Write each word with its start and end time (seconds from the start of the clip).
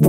Sie 0.00 0.08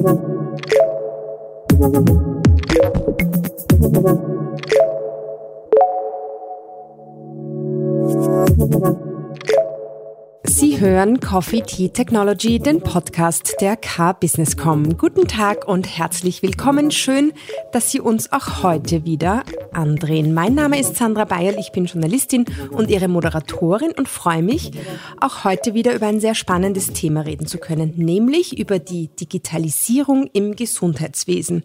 hören 10.82 11.20
Coffee 11.20 11.62
Tea 11.62 11.90
Technology, 11.90 12.58
den 12.58 12.82
Podcast 12.82 13.54
der 13.62 13.78
K-Businesscom. 13.78 14.98
Guten 14.98 15.28
Tag 15.28 15.68
und 15.68 15.86
herzlich 15.88 16.42
willkommen. 16.42 16.90
Schön, 16.90 17.34
dass 17.72 17.92
Sie 17.92 18.00
uns 18.00 18.32
auch 18.32 18.64
heute 18.64 19.06
wieder 19.06 19.44
andrehen. 19.74 20.34
Mein 20.34 20.56
Name 20.56 20.80
ist 20.80 20.96
Sandra 20.96 21.26
Bayerl, 21.26 21.60
ich 21.60 21.72
bin 21.72 21.86
Journalistin 21.86 22.46
und 22.72 22.90
Ihre 22.90 23.10
Moderatorin 23.10 23.92
und 23.92 24.10
freue 24.10 24.42
mich, 24.42 24.72
auch 25.20 25.44
heute 25.44 25.76
wieder 25.76 25.94
über 25.94 26.08
ein 26.08 26.20
sehr 26.20 26.34
spannendes 26.34 26.88
Thema 26.88 27.22
reden 27.22 27.46
zu 27.46 27.60
können, 27.60 27.94
nämlich 27.98 28.58
über 28.58 28.80
die 28.80 29.10
Digitalisierung 29.10 30.32
im 30.34 30.56
Gesundheitswesen. 30.56 31.64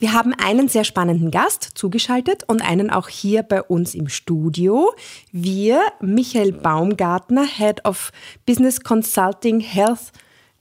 Wir 0.00 0.12
haben 0.12 0.34
einen 0.44 0.68
sehr 0.68 0.82
spannenden 0.82 1.30
Gast 1.30 1.70
zugeschaltet 1.76 2.42
und 2.48 2.62
einen 2.62 2.90
auch 2.90 3.08
hier 3.08 3.44
bei 3.44 3.62
uns 3.62 3.94
im 3.94 4.08
Studio. 4.08 4.92
Wir, 5.30 5.82
Michael 6.00 6.50
Baumgartner, 6.50 7.46
Head 7.46 7.84
of 7.84 8.10
Business 8.44 8.55
Consulting 8.56 9.60
Health 9.60 10.12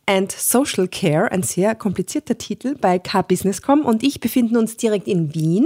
and 0.06 0.32
Social 0.32 0.88
Care, 0.88 1.32
ein 1.32 1.44
sehr 1.44 1.76
komplizierter 1.76 2.38
Titel 2.38 2.76
bei 2.76 3.00
K-Businesscom 3.00 3.86
und 3.86 4.04
ich 4.04 4.20
befinden 4.20 4.58
uns 4.58 4.76
direkt 4.78 5.08
in 5.08 5.34
Wien 5.34 5.66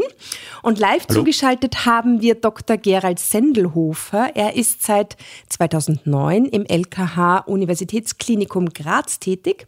und 0.62 0.80
live 0.80 1.08
Hallo. 1.10 1.20
zugeschaltet 1.20 1.86
haben 1.86 2.22
wir 2.22 2.36
Dr. 2.36 2.78
Gerald 2.78 3.20
Sendelhofer. 3.20 4.36
Er 4.36 4.56
ist 4.56 4.84
seit 4.84 5.18
2009 5.50 6.46
im 6.46 6.66
LKH 6.66 7.40
Universitätsklinikum 7.48 8.70
Graz 8.70 9.20
tätig 9.20 9.66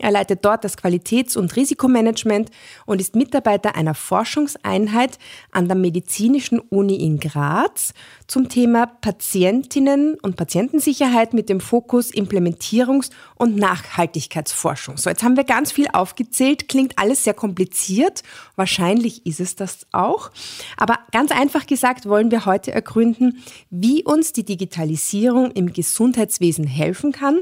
er 0.00 0.10
leitet 0.10 0.44
dort 0.44 0.64
das 0.64 0.78
Qualitäts- 0.78 1.36
und 1.36 1.54
Risikomanagement 1.56 2.50
und 2.86 3.00
ist 3.00 3.14
Mitarbeiter 3.14 3.76
einer 3.76 3.94
Forschungseinheit 3.94 5.18
an 5.52 5.68
der 5.68 5.76
Medizinischen 5.76 6.58
Uni 6.58 6.96
in 7.04 7.20
Graz 7.20 7.92
zum 8.26 8.48
Thema 8.48 8.86
Patientinnen 8.86 10.14
und 10.22 10.36
Patientensicherheit 10.36 11.34
mit 11.34 11.50
dem 11.50 11.60
Fokus 11.60 12.12
Implementierungs- 12.12 13.10
und 13.34 13.56
Nachhaltigkeitsforschung. 13.56 14.96
So, 14.96 15.10
jetzt 15.10 15.22
haben 15.22 15.36
wir 15.36 15.44
ganz 15.44 15.70
viel 15.70 15.88
aufgezählt, 15.92 16.68
klingt 16.68 16.98
alles 16.98 17.24
sehr 17.24 17.34
kompliziert. 17.34 18.22
Wahrscheinlich 18.56 19.26
ist 19.26 19.40
es 19.40 19.54
das 19.54 19.86
auch. 19.92 20.30
Aber 20.78 20.98
ganz 21.12 21.30
einfach 21.30 21.66
gesagt 21.66 22.06
wollen 22.06 22.30
wir 22.30 22.46
heute 22.46 22.72
ergründen, 22.72 23.42
wie 23.68 24.02
uns 24.02 24.32
die 24.32 24.44
Digitalisierung 24.44 25.50
im 25.50 25.74
Gesundheitswesen 25.74 26.66
helfen 26.66 27.12
kann 27.12 27.40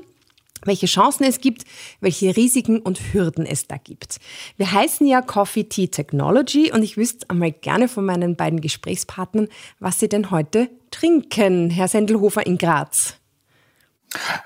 welche 0.64 0.86
Chancen 0.86 1.24
es 1.24 1.40
gibt, 1.40 1.64
welche 2.00 2.36
Risiken 2.36 2.80
und 2.80 3.12
Hürden 3.12 3.46
es 3.46 3.66
da 3.66 3.76
gibt. 3.76 4.18
Wir 4.56 4.72
heißen 4.72 5.06
ja 5.06 5.22
Coffee 5.22 5.64
Tea 5.64 5.88
Technology 5.88 6.72
und 6.72 6.82
ich 6.82 6.96
wüsste 6.96 7.28
einmal 7.30 7.52
gerne 7.52 7.88
von 7.88 8.04
meinen 8.04 8.36
beiden 8.36 8.60
Gesprächspartnern, 8.60 9.48
was 9.78 9.98
sie 9.98 10.08
denn 10.08 10.30
heute 10.30 10.70
trinken, 10.90 11.70
Herr 11.70 11.88
Sendelhofer 11.88 12.46
in 12.46 12.58
Graz. 12.58 13.14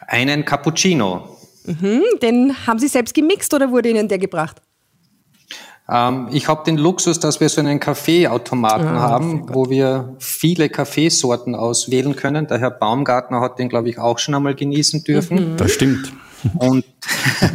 Einen 0.07 0.45
Cappuccino. 0.45 1.37
Mhm, 1.65 2.03
den 2.21 2.67
haben 2.67 2.79
Sie 2.79 2.89
selbst 2.89 3.15
gemixt 3.15 3.55
oder 3.55 3.71
wurde 3.71 3.91
Ihnen 3.91 4.09
der 4.09 4.19
gebracht? 4.19 4.61
Ähm, 5.89 6.29
ich 6.33 6.49
habe 6.49 6.65
den 6.65 6.77
Luxus, 6.77 7.21
dass 7.21 7.41
wir 7.41 7.49
so 7.49 7.61
einen 7.61 7.81
Kaffeeautomaten 7.81 8.89
ah, 8.89 9.01
haben, 9.01 9.55
wo 9.55 9.69
wir 9.69 10.15
viele 10.19 10.69
Kaffeesorten 10.69 11.55
auswählen 11.55 12.17
können. 12.17 12.47
Der 12.47 12.59
Herr 12.59 12.71
Baumgartner 12.71 13.41
hat 13.41 13.59
den, 13.59 13.69
glaube 13.69 13.91
ich, 13.91 13.99
auch 13.99 14.19
schon 14.19 14.35
einmal 14.35 14.55
genießen 14.55 15.05
dürfen. 15.05 15.53
Mhm. 15.53 15.57
Das 15.57 15.73
stimmt. 15.73 16.13
Und, 16.59 16.85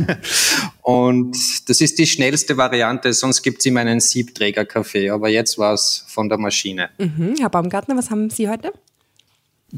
und 0.82 1.38
das 1.68 1.82
ist 1.82 2.00
die 2.00 2.08
schnellste 2.08 2.58
Variante, 2.58 3.12
sonst 3.14 3.42
gibt 3.44 3.60
es 3.60 3.66
immer 3.66 3.82
einen 3.82 4.00
Siebträger-Kaffee. 4.00 5.10
Aber 5.10 5.30
jetzt 5.30 5.58
war 5.58 5.74
es 5.74 6.06
von 6.08 6.30
der 6.30 6.38
Maschine. 6.38 6.90
Mhm. 6.98 7.36
Herr 7.40 7.50
Baumgartner, 7.50 7.98
was 7.98 8.10
haben 8.10 8.30
Sie 8.30 8.50
heute? 8.50 8.72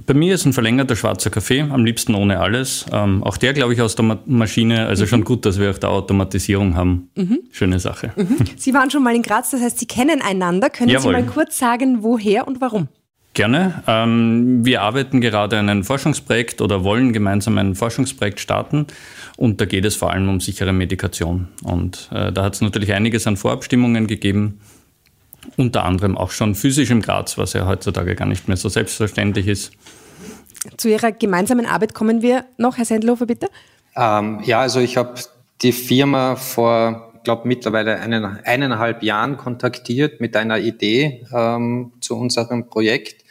Bei 0.05 0.13
mir 0.13 0.35
ist 0.35 0.45
ein 0.45 0.53
verlängerter 0.53 0.95
schwarzer 0.95 1.31
Kaffee, 1.31 1.61
am 1.61 1.83
liebsten 1.83 2.13
ohne 2.13 2.39
alles. 2.39 2.85
Ähm, 2.91 3.23
auch 3.23 3.37
der, 3.37 3.53
glaube 3.53 3.73
ich, 3.73 3.81
aus 3.81 3.95
der 3.95 4.05
Ma 4.05 4.19
Maschine. 4.27 4.85
Also 4.85 5.05
mhm. 5.05 5.07
schon 5.07 5.23
gut, 5.23 5.45
dass 5.47 5.59
wir 5.59 5.71
auch 5.71 5.79
da 5.79 5.87
Automatisierung 5.87 6.75
haben. 6.75 7.09
Mhm. 7.15 7.39
Schöne 7.51 7.79
Sache. 7.79 8.13
Mhm. 8.15 8.37
Sie 8.55 8.73
waren 8.75 8.91
schon 8.91 9.01
mal 9.01 9.15
in 9.15 9.23
Graz, 9.23 9.49
das 9.49 9.61
heißt, 9.61 9.79
Sie 9.79 9.87
kennen 9.87 10.21
einander. 10.21 10.69
Können 10.69 10.89
Jawohl. 10.89 11.15
Sie 11.15 11.21
mal 11.21 11.25
kurz 11.25 11.57
sagen, 11.57 12.03
woher 12.03 12.47
und 12.47 12.61
warum? 12.61 12.87
Gerne. 13.33 13.83
Ähm, 13.87 14.63
wir 14.63 14.83
arbeiten 14.83 15.21
gerade 15.21 15.57
an 15.57 15.69
einem 15.69 15.83
Forschungsprojekt 15.83 16.61
oder 16.61 16.83
wollen 16.83 17.11
gemeinsam 17.11 17.57
ein 17.57 17.73
Forschungsprojekt 17.73 18.39
starten. 18.39 18.85
Und 19.37 19.59
da 19.59 19.65
geht 19.65 19.85
es 19.85 19.95
vor 19.95 20.11
allem 20.11 20.29
um 20.29 20.39
sichere 20.39 20.73
Medikation. 20.73 21.47
Und 21.63 22.09
äh, 22.11 22.31
da 22.31 22.43
hat 22.43 22.53
es 22.53 22.61
natürlich 22.61 22.93
einiges 22.93 23.25
an 23.25 23.37
Vorabstimmungen 23.37 24.05
gegeben 24.05 24.59
unter 25.57 25.83
anderem 25.83 26.17
auch 26.17 26.31
schon 26.31 26.55
physisch 26.55 26.89
im 26.89 27.01
Graz, 27.01 27.37
was 27.37 27.53
ja 27.53 27.65
heutzutage 27.65 28.15
gar 28.15 28.25
nicht 28.25 28.47
mehr 28.47 28.57
so 28.57 28.69
selbstverständlich 28.69 29.47
ist. 29.47 29.71
Zu 30.77 30.89
Ihrer 30.89 31.11
gemeinsamen 31.11 31.65
Arbeit 31.65 31.93
kommen 31.93 32.21
wir 32.21 32.45
noch, 32.57 32.77
Herr 32.77 32.85
Sendlofer, 32.85 33.25
bitte. 33.25 33.47
Ähm, 33.95 34.41
ja, 34.43 34.59
also 34.59 34.79
ich 34.79 34.97
habe 34.97 35.15
die 35.61 35.71
Firma 35.71 36.35
vor, 36.35 37.13
glaube 37.23 37.47
mittlerweile 37.47 37.99
einen, 37.99 38.23
eineinhalb 38.43 39.03
Jahren 39.03 39.37
kontaktiert 39.37 40.21
mit 40.21 40.35
einer 40.35 40.59
Idee 40.59 41.25
ähm, 41.33 41.93
zu 42.01 42.17
unserem 42.17 42.69
Projekt 42.69 43.23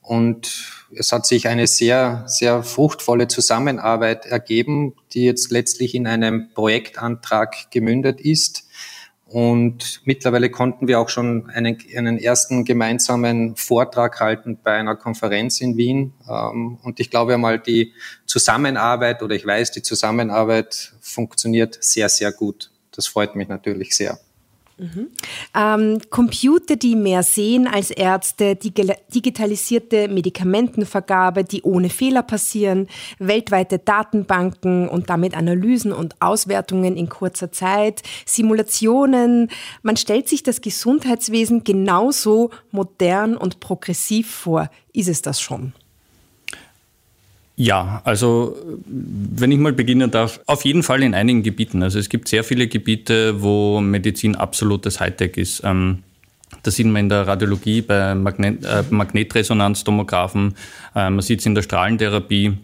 und 0.00 0.50
es 0.94 1.12
hat 1.12 1.26
sich 1.26 1.48
eine 1.48 1.66
sehr, 1.66 2.24
sehr 2.26 2.62
fruchtvolle 2.62 3.28
Zusammenarbeit 3.28 4.24
ergeben, 4.24 4.94
die 5.12 5.24
jetzt 5.24 5.50
letztlich 5.50 5.94
in 5.94 6.06
einem 6.06 6.48
Projektantrag 6.54 7.70
gemündet 7.70 8.20
ist 8.20 8.68
und 9.28 10.00
mittlerweile 10.04 10.50
konnten 10.50 10.88
wir 10.88 10.98
auch 10.98 11.10
schon 11.10 11.50
einen, 11.50 11.76
einen 11.94 12.18
ersten 12.18 12.64
gemeinsamen 12.64 13.56
Vortrag 13.56 14.20
halten 14.20 14.58
bei 14.62 14.72
einer 14.72 14.96
Konferenz 14.96 15.60
in 15.60 15.76
Wien. 15.76 16.14
Ähm, 16.28 16.78
und 16.82 16.98
ich 16.98 17.10
glaube 17.10 17.34
einmal, 17.34 17.58
die 17.58 17.92
Zusammenarbeit 18.24 19.22
oder 19.22 19.34
ich 19.34 19.46
weiß, 19.46 19.70
die 19.72 19.82
Zusammenarbeit 19.82 20.94
funktioniert 21.00 21.76
sehr, 21.80 22.08
sehr 22.08 22.32
gut. 22.32 22.70
Das 22.90 23.06
freut 23.06 23.36
mich 23.36 23.48
natürlich 23.48 23.94
sehr. 23.94 24.18
Mhm. 24.78 25.08
Ähm, 25.56 25.98
Computer, 26.08 26.76
die 26.76 26.94
mehr 26.94 27.22
sehen 27.22 27.66
als 27.66 27.90
Ärzte, 27.90 28.54
die 28.54 28.72
digitalisierte 28.72 30.08
Medikamentenvergabe, 30.08 31.42
die 31.42 31.62
ohne 31.62 31.90
Fehler 31.90 32.22
passieren, 32.22 32.86
weltweite 33.18 33.78
Datenbanken 33.78 34.88
und 34.88 35.10
damit 35.10 35.36
Analysen 35.36 35.92
und 35.92 36.14
Auswertungen 36.20 36.96
in 36.96 37.08
kurzer 37.08 37.50
Zeit, 37.50 38.02
Simulationen. 38.24 39.50
Man 39.82 39.96
stellt 39.96 40.28
sich 40.28 40.44
das 40.44 40.60
Gesundheitswesen 40.60 41.64
genauso 41.64 42.50
modern 42.70 43.36
und 43.36 43.60
progressiv 43.60 44.30
vor. 44.30 44.70
Ist 44.92 45.08
es 45.08 45.22
das 45.22 45.40
schon? 45.40 45.72
Ja, 47.60 48.02
also 48.04 48.56
wenn 48.86 49.50
ich 49.50 49.58
mal 49.58 49.72
beginnen 49.72 50.12
darf, 50.12 50.38
auf 50.46 50.64
jeden 50.64 50.84
Fall 50.84 51.02
in 51.02 51.12
einigen 51.12 51.42
Gebieten. 51.42 51.82
Also 51.82 51.98
es 51.98 52.08
gibt 52.08 52.28
sehr 52.28 52.44
viele 52.44 52.68
Gebiete, 52.68 53.42
wo 53.42 53.80
Medizin 53.80 54.36
absolutes 54.36 55.00
Hightech 55.00 55.36
ist. 55.36 55.62
Ähm, 55.64 56.04
das 56.62 56.76
sieht 56.76 56.86
man 56.86 56.96
in 56.96 57.08
der 57.08 57.26
Radiologie 57.26 57.82
bei 57.82 58.14
Magnet, 58.14 58.64
äh, 58.64 58.84
Magnetresonanztomographen, 58.88 60.54
äh, 60.94 61.10
man 61.10 61.20
sieht 61.20 61.40
es 61.40 61.46
in 61.46 61.56
der 61.56 61.62
Strahlentherapie, 61.62 62.58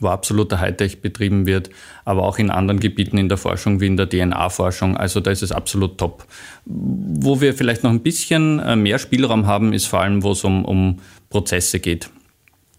wo 0.00 0.08
absoluter 0.08 0.58
Hightech 0.58 1.00
betrieben 1.00 1.46
wird, 1.46 1.70
aber 2.04 2.24
auch 2.24 2.40
in 2.40 2.50
anderen 2.50 2.80
Gebieten 2.80 3.18
in 3.18 3.28
der 3.28 3.38
Forschung 3.38 3.80
wie 3.80 3.86
in 3.86 3.96
der 3.96 4.08
DNA-Forschung. 4.08 4.96
Also 4.96 5.20
da 5.20 5.30
ist 5.30 5.44
es 5.44 5.52
absolut 5.52 5.96
top. 5.96 6.26
Wo 6.64 7.40
wir 7.40 7.54
vielleicht 7.54 7.84
noch 7.84 7.90
ein 7.90 8.02
bisschen 8.02 8.58
äh, 8.58 8.74
mehr 8.74 8.98
Spielraum 8.98 9.46
haben, 9.46 9.72
ist 9.72 9.86
vor 9.86 10.00
allem, 10.00 10.24
wo 10.24 10.32
es 10.32 10.42
um, 10.42 10.64
um 10.64 10.98
Prozesse 11.30 11.78
geht. 11.78 12.10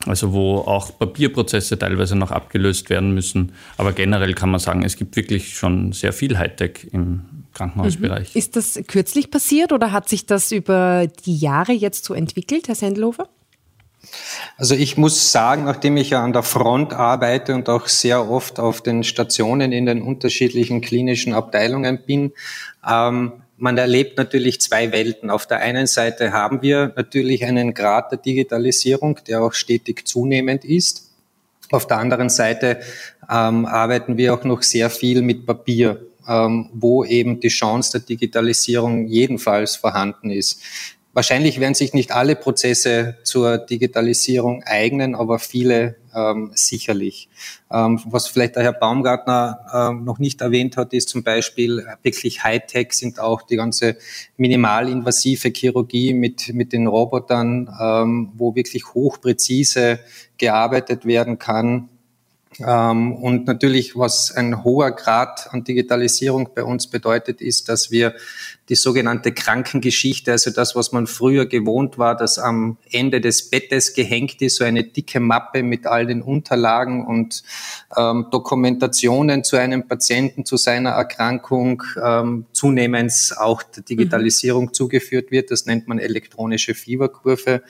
Also 0.06 0.34
wo 0.34 0.58
auch 0.58 0.98
Papierprozesse 0.98 1.80
teilweise 1.80 2.16
noch 2.16 2.32
abgelöst 2.32 2.90
werden 2.90 3.14
müssen. 3.14 3.54
Aber 3.78 3.92
generell 3.92 4.34
kann 4.34 4.52
man 4.52 4.60
sagen, 4.60 4.84
es 4.84 4.98
gibt 4.98 5.16
wirklich 5.16 5.58
schon 5.58 5.92
sehr 5.94 6.14
viel 6.14 6.38
Hightech 6.38 6.88
im 6.92 7.22
Krankenhausbereich. 7.54 8.36
Mhm. 8.36 8.40
Ist 8.40 8.56
das 8.56 8.80
kürzlich 8.88 9.32
passiert 9.32 9.72
oder 9.72 9.92
hat 9.92 10.08
sich 10.10 10.26
das 10.26 10.52
über 10.52 11.08
die 11.26 11.38
Jahre 11.38 11.72
jetzt 11.72 12.06
so 12.06 12.14
entwickelt, 12.14 12.68
Herr 12.68 12.76
Sendelhofer? 12.76 13.30
Also 14.58 14.76
ich 14.76 14.98
muss 14.98 15.32
sagen, 15.32 15.66
nachdem 15.66 15.98
ich 15.98 16.12
ja 16.12 16.24
an 16.24 16.34
der 16.34 16.44
Front 16.44 16.94
arbeite 16.94 17.56
und 17.56 17.70
auch 17.70 17.88
sehr 17.88 18.30
oft 18.30 18.60
auf 18.60 18.82
den 18.82 19.04
Stationen 19.04 19.72
in 19.72 19.86
den 19.86 20.02
unterschiedlichen 20.02 20.82
klinischen 20.82 21.34
Abteilungen 21.34 22.00
bin, 22.06 22.32
ähm, 22.88 23.34
man 23.58 23.78
erlebt 23.78 24.18
natürlich 24.18 24.60
zwei 24.62 24.92
Welten. 24.92 25.30
Auf 25.30 25.48
der 25.48 25.60
einen 25.60 25.88
Seite 25.88 26.34
haben 26.34 26.62
wir 26.62 26.94
natürlich 26.96 27.46
einen 27.46 27.74
Grad 27.74 28.12
der 28.12 28.20
Digitalisierung, 28.20 29.20
der 29.28 29.42
auch 29.42 29.54
stetig 29.54 30.08
zunehmend 30.08 30.66
ist. 30.66 31.12
Auf 31.72 31.88
der 31.88 31.98
anderen 31.98 32.30
Seite 32.30 32.80
ähm, 33.30 33.66
arbeiten 33.66 34.18
wir 34.18 34.34
auch 34.34 34.44
noch 34.44 34.62
sehr 34.62 34.90
viel 34.90 35.22
mit 35.22 35.46
Papier, 35.46 36.06
ähm, 36.28 36.70
wo 36.74 37.04
eben 37.04 37.40
die 37.40 37.48
Chance 37.48 37.94
der 37.94 38.02
Digitalisierung 38.02 39.08
jedenfalls 39.08 39.76
vorhanden 39.76 40.30
ist. 40.30 40.62
Wahrscheinlich 41.16 41.60
werden 41.62 41.74
sich 41.74 41.94
nicht 41.94 42.12
alle 42.12 42.36
Prozesse 42.36 43.18
zur 43.24 43.58
Digitalisierung 43.58 44.64
eignen, 44.64 45.16
aber 45.16 45.40
viele 45.40 45.96
ähm, 46.14 46.52
sicherlich. 46.54 47.30
Ähm, 47.72 48.02
was 48.06 48.28
vielleicht 48.28 48.58
der 48.58 48.64
Herr 48.64 48.74
Baumgartner 48.74 49.60
ähm, 49.74 50.04
noch 50.04 50.20
nicht 50.20 50.42
erwähnt 50.42 50.76
hat, 50.76 50.94
ist 50.94 51.08
zum 51.08 51.24
Beispiel 51.24 51.88
wirklich 52.04 52.44
Hightech 52.44 52.92
sind 52.92 53.20
auch 53.20 53.42
die 53.44 53.56
ganze 53.56 53.96
minimalinvasive 54.36 55.50
Chirurgie 55.56 56.14
mit, 56.14 56.54
mit 56.54 56.74
den 56.74 56.86
Robotern, 56.86 57.74
ähm, 57.82 58.34
wo 58.36 58.54
wirklich 58.54 58.94
hochpräzise 58.94 60.00
gearbeitet 60.38 61.06
werden 61.06 61.40
kann 61.40 61.90
ähm, 62.60 63.14
und 63.14 63.48
natürlich, 63.48 63.98
was 63.98 64.32
ein 64.32 64.64
hoher 64.64 64.92
Grad 64.92 65.52
an 65.52 65.64
Digitalisierung 65.64 66.50
bei 66.56 66.64
uns 66.64 66.88
bedeutet, 66.88 67.42
ist, 67.42 67.68
dass 67.70 67.92
wir 67.92 68.14
die 68.70 68.76
sogenannte 68.76 69.32
Krankengeschichte, 69.32 70.32
also 70.32 70.50
das, 70.50 70.76
was 70.76 70.92
man 70.92 71.06
früher 71.06 71.46
gewohnt 71.46 72.00
war, 72.00 72.16
dass 72.16 72.40
am 72.40 72.78
Ende 72.92 73.22
des 73.22 73.50
Bettes 73.50 73.94
gehängt 73.94 74.42
ist, 74.42 74.58
so 74.58 74.64
eine 74.64 74.84
dicke 74.84 75.20
Mappe 75.20 75.62
mit 75.62 75.86
all 75.86 76.08
den 76.08 76.24
Unterlagen 76.24 77.06
und 77.06 77.44
ähm, 77.96 78.28
Dokumentationen 78.32 79.44
zu 79.44 79.58
einem 79.58 79.88
Patienten, 79.88 80.46
zu 80.46 80.58
seiner 80.58 80.92
Erkrankung, 80.92 81.84
ähm, 82.04 82.46
zunehmend 82.54 83.14
auch 83.38 83.62
der 83.62 83.84
Digitalisierung 83.84 84.66
mhm. 84.66 84.74
zugeführt 84.74 85.30
wird. 85.30 85.52
Das 85.52 85.68
nennt 85.68 85.88
man 85.88 86.00
elektronische 86.00 86.74
Fieberkurve. 86.74 87.62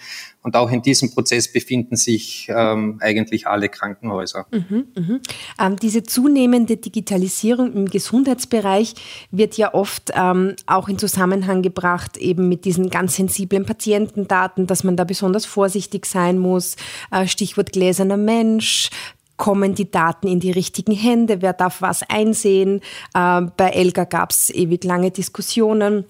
Und 0.45 0.55
auch 0.55 0.71
in 0.71 0.83
diesem 0.83 1.11
Prozess 1.11 1.51
befinden 1.51 1.95
sich 1.95 2.47
ähm, 2.55 2.99
eigentlich 3.01 3.47
alle 3.47 3.67
Krankenhäuser. 3.67 4.45
Mhm, 4.51 4.85
mh. 4.95 5.19
ähm, 5.59 5.75
diese 5.77 6.03
zunehmende 6.03 6.77
Digitalisierung 6.77 7.73
im 7.73 7.87
Gesundheitsbereich 7.87 8.93
wird 9.31 9.57
ja 9.57 9.73
oft 9.73 10.11
ähm, 10.13 10.55
auch 10.67 10.84
in 10.89 10.97
Zusammenhang 10.97 11.61
gebracht, 11.61 12.17
eben 12.17 12.49
mit 12.49 12.65
diesen 12.65 12.89
ganz 12.89 13.15
sensiblen 13.15 13.65
Patientendaten, 13.65 14.67
dass 14.67 14.83
man 14.83 14.95
da 14.95 15.03
besonders 15.03 15.45
vorsichtig 15.45 16.05
sein 16.05 16.37
muss. 16.37 16.75
Äh, 17.11 17.27
Stichwort 17.27 17.71
gläserner 17.71 18.17
Mensch, 18.17 18.89
kommen 19.37 19.75
die 19.75 19.91
Daten 19.91 20.27
in 20.27 20.39
die 20.39 20.51
richtigen 20.51 20.93
Hände, 20.93 21.41
wer 21.41 21.53
darf 21.53 21.81
was 21.81 22.03
einsehen. 22.03 22.81
Äh, 23.13 23.41
bei 23.57 23.69
Elga 23.69 24.05
gab 24.05 24.31
es 24.31 24.49
ewig 24.49 24.83
lange 24.83 25.11
Diskussionen. 25.11 26.05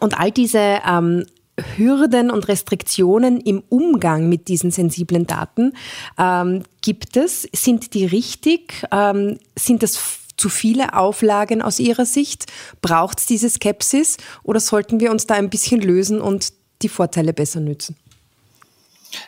Und 0.00 0.18
all 0.18 0.30
diese 0.30 0.80
ähm, 0.86 1.24
Hürden 1.76 2.30
und 2.30 2.48
Restriktionen 2.48 3.40
im 3.40 3.62
Umgang 3.68 4.28
mit 4.28 4.48
diesen 4.48 4.70
sensiblen 4.70 5.26
Daten 5.26 5.72
ähm, 6.18 6.62
gibt 6.80 7.16
es? 7.16 7.48
Sind 7.52 7.94
die 7.94 8.06
richtig? 8.06 8.86
Ähm, 8.92 9.38
sind 9.56 9.82
das 9.82 9.96
zu 10.40 10.48
viele 10.48 10.94
Auflagen 10.94 11.62
aus 11.62 11.78
Ihrer 11.78 12.06
Sicht? 12.06 12.46
Braucht 12.80 13.20
es 13.20 13.26
diese 13.26 13.50
Skepsis 13.50 14.16
oder 14.42 14.58
sollten 14.58 14.98
wir 14.98 15.10
uns 15.10 15.26
da 15.26 15.34
ein 15.34 15.50
bisschen 15.50 15.80
lösen 15.80 16.20
und 16.20 16.52
die 16.82 16.88
Vorteile 16.88 17.32
besser 17.32 17.60
nützen? 17.60 17.96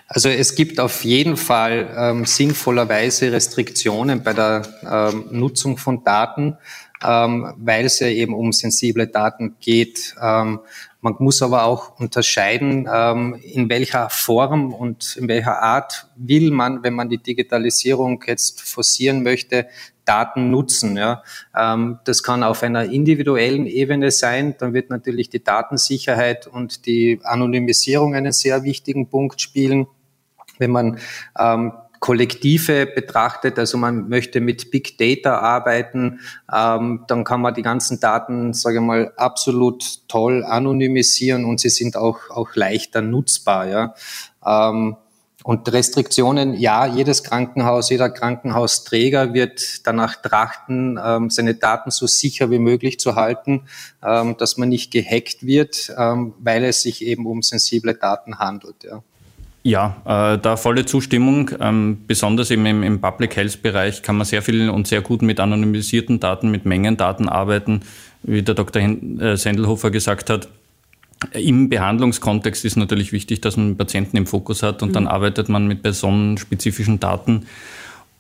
Also 0.06 0.28
es 0.28 0.54
gibt 0.54 0.78
auf 0.78 1.04
jeden 1.04 1.36
Fall 1.36 1.92
ähm, 1.96 2.24
sinnvollerweise 2.24 3.32
Restriktionen 3.32 4.22
bei 4.22 4.32
der 4.32 4.62
ähm, 4.88 5.26
Nutzung 5.30 5.76
von 5.76 6.04
Daten, 6.04 6.56
ähm, 7.04 7.52
weil 7.56 7.86
es 7.86 7.98
ja 7.98 8.06
eben 8.06 8.34
um 8.34 8.52
sensible 8.52 9.08
Daten 9.08 9.56
geht. 9.60 10.14
Ähm, 10.22 10.60
man 11.00 11.16
muss 11.18 11.42
aber 11.42 11.64
auch 11.64 11.98
unterscheiden, 11.98 12.88
ähm, 12.92 13.34
in 13.42 13.68
welcher 13.68 14.08
Form 14.08 14.72
und 14.72 15.16
in 15.16 15.26
welcher 15.26 15.60
Art 15.60 16.06
will 16.14 16.52
man, 16.52 16.84
wenn 16.84 16.94
man 16.94 17.08
die 17.08 17.18
Digitalisierung 17.18 18.22
jetzt 18.26 18.60
forcieren 18.60 19.24
möchte, 19.24 19.66
Daten 20.04 20.50
nutzen. 20.50 20.96
Ja. 20.96 21.22
Ähm, 21.56 21.98
das 22.04 22.22
kann 22.22 22.42
auf 22.42 22.62
einer 22.62 22.84
individuellen 22.84 23.66
Ebene 23.66 24.10
sein. 24.10 24.54
Dann 24.58 24.74
wird 24.74 24.90
natürlich 24.90 25.30
die 25.30 25.42
Datensicherheit 25.42 26.46
und 26.46 26.86
die 26.86 27.20
Anonymisierung 27.22 28.14
einen 28.14 28.32
sehr 28.32 28.62
wichtigen 28.62 29.08
Punkt 29.08 29.40
spielen. 29.40 29.86
Wenn 30.58 30.70
man 30.70 30.98
ähm, 31.38 31.72
Kollektive 32.02 32.86
betrachtet, 32.86 33.60
also 33.60 33.78
man 33.78 34.08
möchte 34.08 34.40
mit 34.40 34.72
Big 34.72 34.98
Data 34.98 35.38
arbeiten, 35.38 36.18
ähm, 36.52 37.04
dann 37.06 37.22
kann 37.22 37.40
man 37.40 37.54
die 37.54 37.62
ganzen 37.62 38.00
Daten, 38.00 38.52
sage 38.54 38.78
ich 38.78 38.82
mal, 38.82 39.12
absolut 39.16 40.08
toll 40.08 40.44
anonymisieren 40.44 41.44
und 41.44 41.60
sie 41.60 41.68
sind 41.68 41.96
auch, 41.96 42.28
auch 42.30 42.56
leichter 42.56 43.02
nutzbar. 43.02 43.68
Ja. 43.68 43.94
Ähm, 44.44 44.96
und 45.44 45.72
Restriktionen, 45.72 46.54
ja, 46.54 46.86
jedes 46.86 47.24
Krankenhaus, 47.24 47.90
jeder 47.90 48.10
Krankenhausträger 48.10 49.34
wird 49.34 49.86
danach 49.86 50.16
trachten, 50.16 50.98
ähm, 51.04 51.30
seine 51.30 51.54
Daten 51.54 51.90
so 51.90 52.06
sicher 52.06 52.50
wie 52.50 52.58
möglich 52.58 53.00
zu 53.00 53.16
halten, 53.16 53.62
ähm, 54.04 54.36
dass 54.38 54.56
man 54.56 54.68
nicht 54.68 54.92
gehackt 54.92 55.44
wird, 55.44 55.92
ähm, 55.98 56.34
weil 56.38 56.64
es 56.64 56.82
sich 56.82 57.04
eben 57.04 57.26
um 57.26 57.42
sensible 57.42 57.94
Daten 57.94 58.38
handelt. 58.38 58.84
Ja. 58.84 59.02
Ja, 59.64 59.96
äh, 60.04 60.38
da 60.38 60.56
volle 60.56 60.86
Zustimmung. 60.86 61.52
Ähm, 61.60 61.98
besonders 62.06 62.50
eben 62.50 62.66
im, 62.66 62.82
im 62.82 63.00
Public 63.00 63.36
Health 63.36 63.62
Bereich 63.62 64.02
kann 64.02 64.16
man 64.16 64.24
sehr 64.24 64.42
viel 64.42 64.68
und 64.70 64.88
sehr 64.88 65.02
gut 65.02 65.22
mit 65.22 65.38
anonymisierten 65.38 66.18
Daten, 66.18 66.50
mit 66.50 66.66
Mengendaten 66.66 67.28
arbeiten, 67.28 67.82
wie 68.24 68.42
der 68.42 68.56
Dr. 68.56 68.82
Äh, 68.82 69.36
Sendelhofer 69.36 69.92
gesagt 69.92 70.30
hat. 70.30 70.48
Im 71.32 71.68
Behandlungskontext 71.68 72.64
ist 72.64 72.76
natürlich 72.76 73.12
wichtig, 73.12 73.40
dass 73.40 73.56
man 73.56 73.76
Patienten 73.76 74.16
im 74.16 74.26
Fokus 74.26 74.62
hat 74.62 74.82
und 74.82 74.90
mhm. 74.90 74.92
dann 74.94 75.06
arbeitet 75.06 75.48
man 75.48 75.66
mit 75.66 75.82
personenspezifischen 75.82 77.00
Daten. 77.00 77.46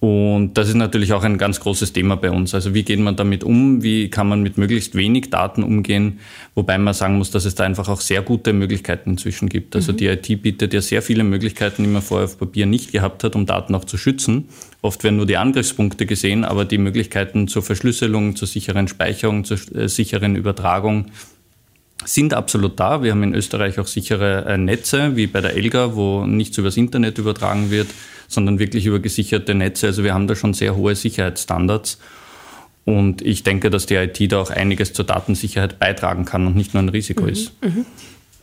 Und 0.02 0.54
das 0.54 0.68
ist 0.68 0.74
natürlich 0.74 1.12
auch 1.12 1.22
ein 1.22 1.38
ganz 1.38 1.60
großes 1.60 1.92
Thema 1.92 2.16
bei 2.16 2.32
uns. 2.32 2.56
Also 2.56 2.74
wie 2.74 2.82
geht 2.82 2.98
man 2.98 3.14
damit 3.14 3.44
um? 3.44 3.84
Wie 3.84 4.10
kann 4.10 4.28
man 4.28 4.42
mit 4.42 4.58
möglichst 4.58 4.96
wenig 4.96 5.30
Daten 5.30 5.62
umgehen? 5.62 6.18
Wobei 6.56 6.76
man 6.76 6.92
sagen 6.92 7.18
muss, 7.18 7.30
dass 7.30 7.44
es 7.44 7.54
da 7.54 7.62
einfach 7.62 7.88
auch 7.88 8.00
sehr 8.00 8.20
gute 8.20 8.52
Möglichkeiten 8.52 9.10
inzwischen 9.10 9.48
gibt. 9.48 9.76
Also 9.76 9.92
mhm. 9.92 9.98
die 9.98 10.06
IT 10.08 10.42
bietet 10.42 10.74
ja 10.74 10.80
sehr 10.80 11.02
viele 11.02 11.22
Möglichkeiten, 11.22 11.84
die 11.84 11.88
man 11.88 12.02
vorher 12.02 12.24
auf 12.24 12.36
Papier 12.36 12.66
nicht 12.66 12.90
gehabt 12.90 13.22
hat, 13.22 13.36
um 13.36 13.46
Daten 13.46 13.76
auch 13.76 13.84
zu 13.84 13.96
schützen. 13.96 14.48
Oft 14.80 15.04
werden 15.04 15.18
nur 15.18 15.26
die 15.26 15.36
Angriffspunkte 15.36 16.04
gesehen, 16.04 16.44
aber 16.44 16.64
die 16.64 16.78
Möglichkeiten 16.78 17.46
zur 17.46 17.62
Verschlüsselung, 17.62 18.34
zur 18.34 18.48
sicheren 18.48 18.88
Speicherung, 18.88 19.44
zur 19.44 19.58
äh, 19.72 19.88
sicheren 19.88 20.34
Übertragung 20.34 21.12
sind 22.04 22.34
absolut 22.34 22.78
da. 22.78 23.02
Wir 23.02 23.12
haben 23.12 23.22
in 23.22 23.34
Österreich 23.34 23.78
auch 23.78 23.86
sichere 23.86 24.44
äh, 24.46 24.58
Netze, 24.58 25.16
wie 25.16 25.26
bei 25.26 25.40
der 25.40 25.54
Elga, 25.54 25.94
wo 25.94 26.26
nichts 26.26 26.58
übers 26.58 26.76
Internet 26.76 27.18
übertragen 27.18 27.70
wird 27.70 27.88
sondern 28.32 28.58
wirklich 28.58 28.86
über 28.86 28.98
gesicherte 28.98 29.54
Netze. 29.54 29.86
Also 29.86 30.04
wir 30.04 30.14
haben 30.14 30.26
da 30.26 30.34
schon 30.34 30.54
sehr 30.54 30.74
hohe 30.74 30.94
Sicherheitsstandards. 30.94 31.98
Und 32.84 33.22
ich 33.22 33.44
denke, 33.44 33.70
dass 33.70 33.86
die 33.86 33.94
IT 33.94 34.32
da 34.32 34.40
auch 34.40 34.50
einiges 34.50 34.92
zur 34.92 35.04
Datensicherheit 35.04 35.78
beitragen 35.78 36.24
kann 36.24 36.46
und 36.46 36.56
nicht 36.56 36.74
nur 36.74 36.82
ein 36.82 36.88
Risiko 36.88 37.22
mhm. 37.22 37.28
ist. 37.28 37.52
Mhm. 37.62 37.86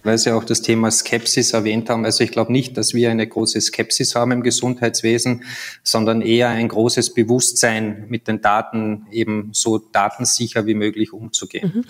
Weil 0.04 0.18
Sie 0.18 0.32
auch 0.32 0.44
das 0.44 0.62
Thema 0.62 0.92
Skepsis 0.92 1.54
erwähnt 1.54 1.90
haben. 1.90 2.06
Also 2.06 2.24
ich 2.24 2.32
glaube 2.32 2.52
nicht, 2.52 2.78
dass 2.78 2.94
wir 2.94 3.12
eine 3.12 3.28
große 3.28 3.60
Skepsis 3.60 4.16
haben 4.16 4.32
im 4.32 4.44
Gesundheitswesen, 4.44 5.44
sondern 5.84 6.22
eher 6.22 6.50
ein 6.50 6.70
großes 6.70 7.14
Bewusstsein, 7.14 8.06
mit 8.08 8.28
den 8.28 8.42
Daten 8.42 9.08
eben 9.12 9.50
so 9.52 9.78
datensicher 9.78 10.66
wie 10.66 10.74
möglich 10.74 11.12
umzugehen. 11.12 11.72
Mhm. 11.76 11.86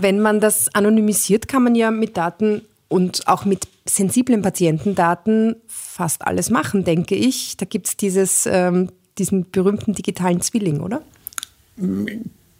Wenn 0.00 0.20
man 0.20 0.40
das 0.40 0.74
anonymisiert, 0.74 1.48
kann 1.48 1.64
man 1.64 1.74
ja 1.74 1.90
mit 1.90 2.16
Daten 2.16 2.62
und 2.88 3.26
auch 3.28 3.44
mit 3.44 3.68
sensiblen 3.84 4.42
Patientendaten 4.42 5.56
fast 5.66 6.26
alles 6.26 6.50
machen, 6.50 6.84
denke 6.84 7.14
ich. 7.14 7.56
Da 7.56 7.66
gibt 7.66 7.88
es 7.88 7.96
dieses, 7.96 8.46
ähm, 8.46 8.90
diesen 9.18 9.50
berühmten 9.50 9.92
digitalen 9.92 10.40
Zwilling, 10.40 10.80
oder? 10.80 11.02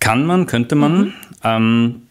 Kann 0.01 0.27
man, 0.27 0.47
könnte 0.47 0.75
man. 0.75 0.99
Mhm. 0.99 1.13
Ähm, 1.45 2.03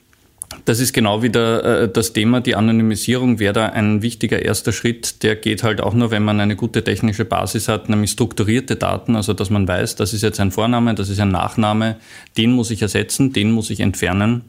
das 0.65 0.79
ist 0.79 0.93
genau 0.93 1.23
wieder 1.23 1.83
äh, 1.83 1.89
das 1.89 2.13
Thema. 2.13 2.41
Die 2.41 2.55
Anonymisierung 2.55 3.39
wäre 3.39 3.53
da 3.53 3.65
ein 3.67 4.01
wichtiger 4.01 4.41
erster 4.41 4.71
Schritt. 4.71 5.23
Der 5.23 5.35
geht 5.35 5.63
halt 5.63 5.81
auch 5.81 5.93
nur, 5.93 6.11
wenn 6.11 6.23
man 6.23 6.39
eine 6.39 6.55
gute 6.55 6.83
technische 6.83 7.25
Basis 7.25 7.67
hat, 7.67 7.89
nämlich 7.89 8.11
strukturierte 8.11 8.75
Daten, 8.75 9.15
also 9.15 9.33
dass 9.33 9.49
man 9.49 9.67
weiß, 9.67 9.95
das 9.95 10.13
ist 10.13 10.23
jetzt 10.23 10.39
ein 10.39 10.51
Vorname, 10.51 10.95
das 10.95 11.09
ist 11.09 11.19
ein 11.19 11.29
Nachname, 11.29 11.97
den 12.37 12.51
muss 12.51 12.71
ich 12.71 12.81
ersetzen, 12.81 13.33
den 13.33 13.51
muss 13.51 13.69
ich 13.69 13.79
entfernen. 13.79 14.41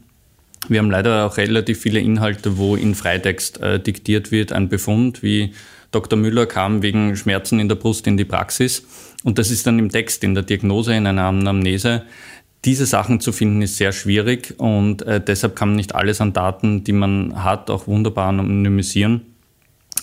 Wir 0.68 0.80
haben 0.80 0.90
leider 0.90 1.26
auch 1.26 1.36
relativ 1.36 1.80
viele 1.80 2.00
Inhalte, 2.00 2.58
wo 2.58 2.76
in 2.76 2.94
Freitext 2.94 3.60
äh, 3.60 3.80
diktiert 3.80 4.30
wird, 4.30 4.52
ein 4.52 4.68
Befund 4.68 5.22
wie 5.22 5.52
Dr. 5.90 6.18
Müller 6.18 6.46
kam 6.46 6.82
wegen 6.82 7.16
Schmerzen 7.16 7.60
in 7.60 7.68
der 7.68 7.76
Brust 7.76 8.06
in 8.06 8.16
die 8.16 8.24
Praxis. 8.24 8.84
Und 9.24 9.38
das 9.38 9.50
ist 9.50 9.66
dann 9.66 9.78
im 9.78 9.90
Text, 9.90 10.22
in 10.22 10.34
der 10.34 10.42
Diagnose, 10.42 10.94
in 10.94 11.06
einer 11.06 11.24
Anamnese. 11.24 12.02
Diese 12.64 12.86
Sachen 12.86 13.20
zu 13.20 13.32
finden 13.32 13.62
ist 13.62 13.76
sehr 13.76 13.92
schwierig 13.92 14.54
und 14.58 15.02
äh, 15.02 15.20
deshalb 15.20 15.54
kann 15.54 15.70
man 15.70 15.76
nicht 15.76 15.94
alles 15.94 16.20
an 16.20 16.32
Daten, 16.32 16.82
die 16.82 16.92
man 16.92 17.44
hat, 17.44 17.70
auch 17.70 17.86
wunderbar 17.86 18.28
anonymisieren. 18.28 19.22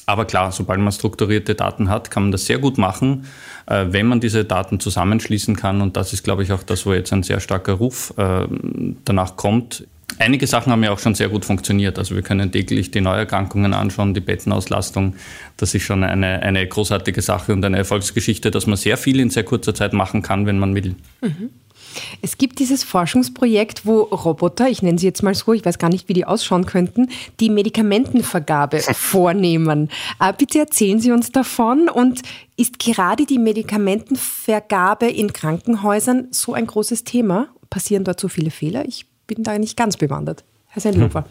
Aber 0.05 0.25
klar, 0.25 0.51
sobald 0.51 0.79
man 0.79 0.91
strukturierte 0.91 1.55
Daten 1.55 1.89
hat, 1.89 2.11
kann 2.11 2.23
man 2.23 2.31
das 2.31 2.45
sehr 2.45 2.59
gut 2.59 2.77
machen, 2.77 3.25
äh, 3.65 3.85
wenn 3.89 4.05
man 4.05 4.19
diese 4.19 4.45
Daten 4.45 4.79
zusammenschließen 4.79 5.55
kann. 5.55 5.81
Und 5.81 5.97
das 5.97 6.13
ist, 6.13 6.23
glaube 6.23 6.43
ich, 6.43 6.51
auch 6.51 6.63
das, 6.63 6.85
wo 6.85 6.93
jetzt 6.93 7.11
ein 7.11 7.23
sehr 7.23 7.39
starker 7.39 7.73
Ruf 7.73 8.13
äh, 8.17 8.47
danach 9.03 9.35
kommt, 9.35 9.87
Einige 10.17 10.47
Sachen 10.47 10.71
haben 10.71 10.83
ja 10.83 10.91
auch 10.91 10.99
schon 10.99 11.15
sehr 11.15 11.29
gut 11.29 11.45
funktioniert. 11.45 11.99
Also 11.99 12.15
wir 12.15 12.21
können 12.21 12.51
täglich 12.51 12.91
die 12.91 13.01
Neuerkrankungen 13.01 13.73
anschauen, 13.73 14.13
die 14.13 14.21
Bettenauslastung. 14.21 15.15
Das 15.57 15.75
ist 15.75 15.83
schon 15.83 16.03
eine, 16.03 16.41
eine 16.41 16.65
großartige 16.65 17.21
Sache 17.21 17.51
und 17.51 17.65
eine 17.65 17.77
Erfolgsgeschichte, 17.77 18.49
dass 18.51 18.65
man 18.65 18.77
sehr 18.77 18.97
viel 18.97 19.19
in 19.19 19.29
sehr 19.29 19.43
kurzer 19.43 19.73
Zeit 19.73 19.93
machen 19.93 20.21
kann, 20.21 20.45
wenn 20.45 20.57
man 20.57 20.73
will. 20.73 20.95
Mhm. 21.21 21.49
Es 22.21 22.37
gibt 22.37 22.59
dieses 22.59 22.83
Forschungsprojekt, 22.83 23.85
wo 23.85 24.01
Roboter, 24.01 24.69
ich 24.69 24.81
nenne 24.81 24.99
sie 24.99 25.05
jetzt 25.05 25.23
mal 25.23 25.33
so, 25.33 25.53
ich 25.53 25.65
weiß 25.65 25.77
gar 25.77 25.89
nicht, 25.89 26.09
wie 26.09 26.13
die 26.13 26.25
ausschauen 26.25 26.65
könnten, 26.65 27.09
die 27.39 27.49
Medikamentenvergabe 27.49 28.79
vornehmen. 28.93 29.89
Äh, 30.19 30.33
bitte 30.37 30.59
erzählen 30.59 30.99
Sie 30.99 31.11
uns 31.11 31.31
davon 31.31 31.89
und 31.89 32.21
ist 32.57 32.79
gerade 32.79 33.25
die 33.25 33.39
Medikamentenvergabe 33.39 35.07
in 35.07 35.33
Krankenhäusern 35.33 36.27
so 36.31 36.53
ein 36.53 36.67
großes 36.67 37.03
Thema? 37.03 37.47
Passieren 37.69 38.03
dort 38.03 38.19
so 38.19 38.27
viele 38.27 38.51
Fehler? 38.51 38.85
Ich 38.85 39.05
bin 39.27 39.43
da 39.43 39.57
nicht 39.57 39.77
ganz 39.77 39.97
bewandert. 39.97 40.43
Herr 40.67 40.81
Sendlofer. 40.81 41.21
Hm. 41.21 41.29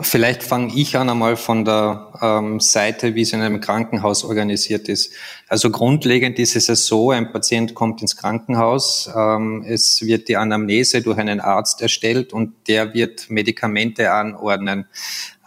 Vielleicht 0.00 0.42
fange 0.42 0.74
ich 0.74 0.96
an 0.96 1.10
einmal 1.10 1.36
von 1.36 1.66
der 1.66 2.12
ähm, 2.22 2.60
Seite, 2.60 3.14
wie 3.14 3.22
es 3.22 3.34
in 3.34 3.42
einem 3.42 3.60
Krankenhaus 3.60 4.24
organisiert 4.24 4.88
ist. 4.88 5.12
Also 5.48 5.70
grundlegend 5.70 6.38
ist 6.38 6.56
es 6.56 6.68
ja 6.68 6.74
so, 6.74 7.10
ein 7.10 7.30
Patient 7.30 7.74
kommt 7.74 8.00
ins 8.00 8.16
Krankenhaus, 8.16 9.10
ähm, 9.14 9.64
es 9.68 10.00
wird 10.00 10.28
die 10.28 10.38
Anamnese 10.38 11.02
durch 11.02 11.18
einen 11.18 11.40
Arzt 11.40 11.82
erstellt 11.82 12.32
und 12.32 12.54
der 12.68 12.94
wird 12.94 13.28
Medikamente 13.28 14.10
anordnen. 14.12 14.86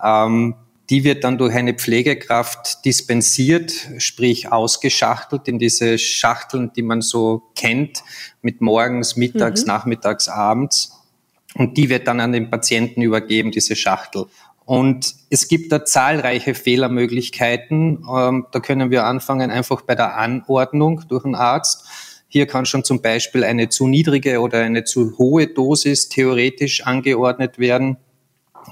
Ähm, 0.04 0.54
die 0.92 1.04
wird 1.04 1.24
dann 1.24 1.40
durch 1.40 1.56
eine 1.56 1.74
Pflegekraft 1.74 2.86
dispensiert, 2.86 3.74
sprich 3.98 4.52
ausgeschachtelt 4.52 5.48
in 5.48 5.58
diese 5.58 5.98
Schachteln, 5.98 6.72
die 6.76 6.84
man 6.84 7.02
so 7.02 7.42
kennt, 7.56 8.04
mit 8.44 8.62
morgens, 8.62 9.16
mittags, 9.16 9.62
mhm. 9.62 9.68
nachmittags, 9.68 10.28
abends 10.28 10.95
und 11.58 11.78
die 11.78 11.90
wird 11.90 12.08
dann 12.08 12.20
an 12.20 12.32
den 12.32 12.50
Patienten 12.50 13.02
übergeben, 13.02 13.52
diese 13.52 13.76
Schachtel. 13.76 14.26
Und 14.66 15.16
es 15.30 15.48
gibt 15.48 15.72
da 15.72 15.86
zahlreiche 15.86 16.56
Fehlermöglichkeiten. 16.56 18.04
Ähm, 18.12 18.48
da 18.52 18.60
können 18.60 18.92
wir 18.92 19.06
anfangen 19.06 19.52
einfach 19.52 19.82
bei 19.82 19.96
der 19.96 20.18
Anordnung 20.18 21.04
durch 21.08 21.24
einen 21.24 21.36
Arzt. 21.36 21.86
Hier 22.28 22.48
kann 22.48 22.66
schon 22.66 22.84
zum 22.84 23.02
Beispiel 23.02 23.44
eine 23.44 23.70
zu 23.70 23.88
niedrige 23.88 24.42
oder 24.42 24.62
eine 24.62 24.84
zu 24.84 25.18
hohe 25.18 25.48
Dosis 25.48 26.10
theoretisch 26.10 26.86
angeordnet 26.86 27.60
werden. 27.60 27.98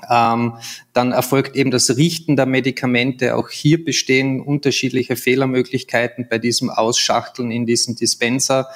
Ähm, 0.09 0.53
dann 0.93 1.11
erfolgt 1.11 1.55
eben 1.55 1.71
das 1.71 1.95
Richten 1.95 2.35
der 2.35 2.45
Medikamente. 2.45 3.35
Auch 3.35 3.49
hier 3.49 3.83
bestehen 3.83 4.41
unterschiedliche 4.41 5.15
Fehlermöglichkeiten 5.15 6.27
bei 6.29 6.37
diesem 6.37 6.69
Ausschachteln 6.69 7.51
in 7.51 7.65
diesen 7.65 7.95
Dispenser. 7.95 8.67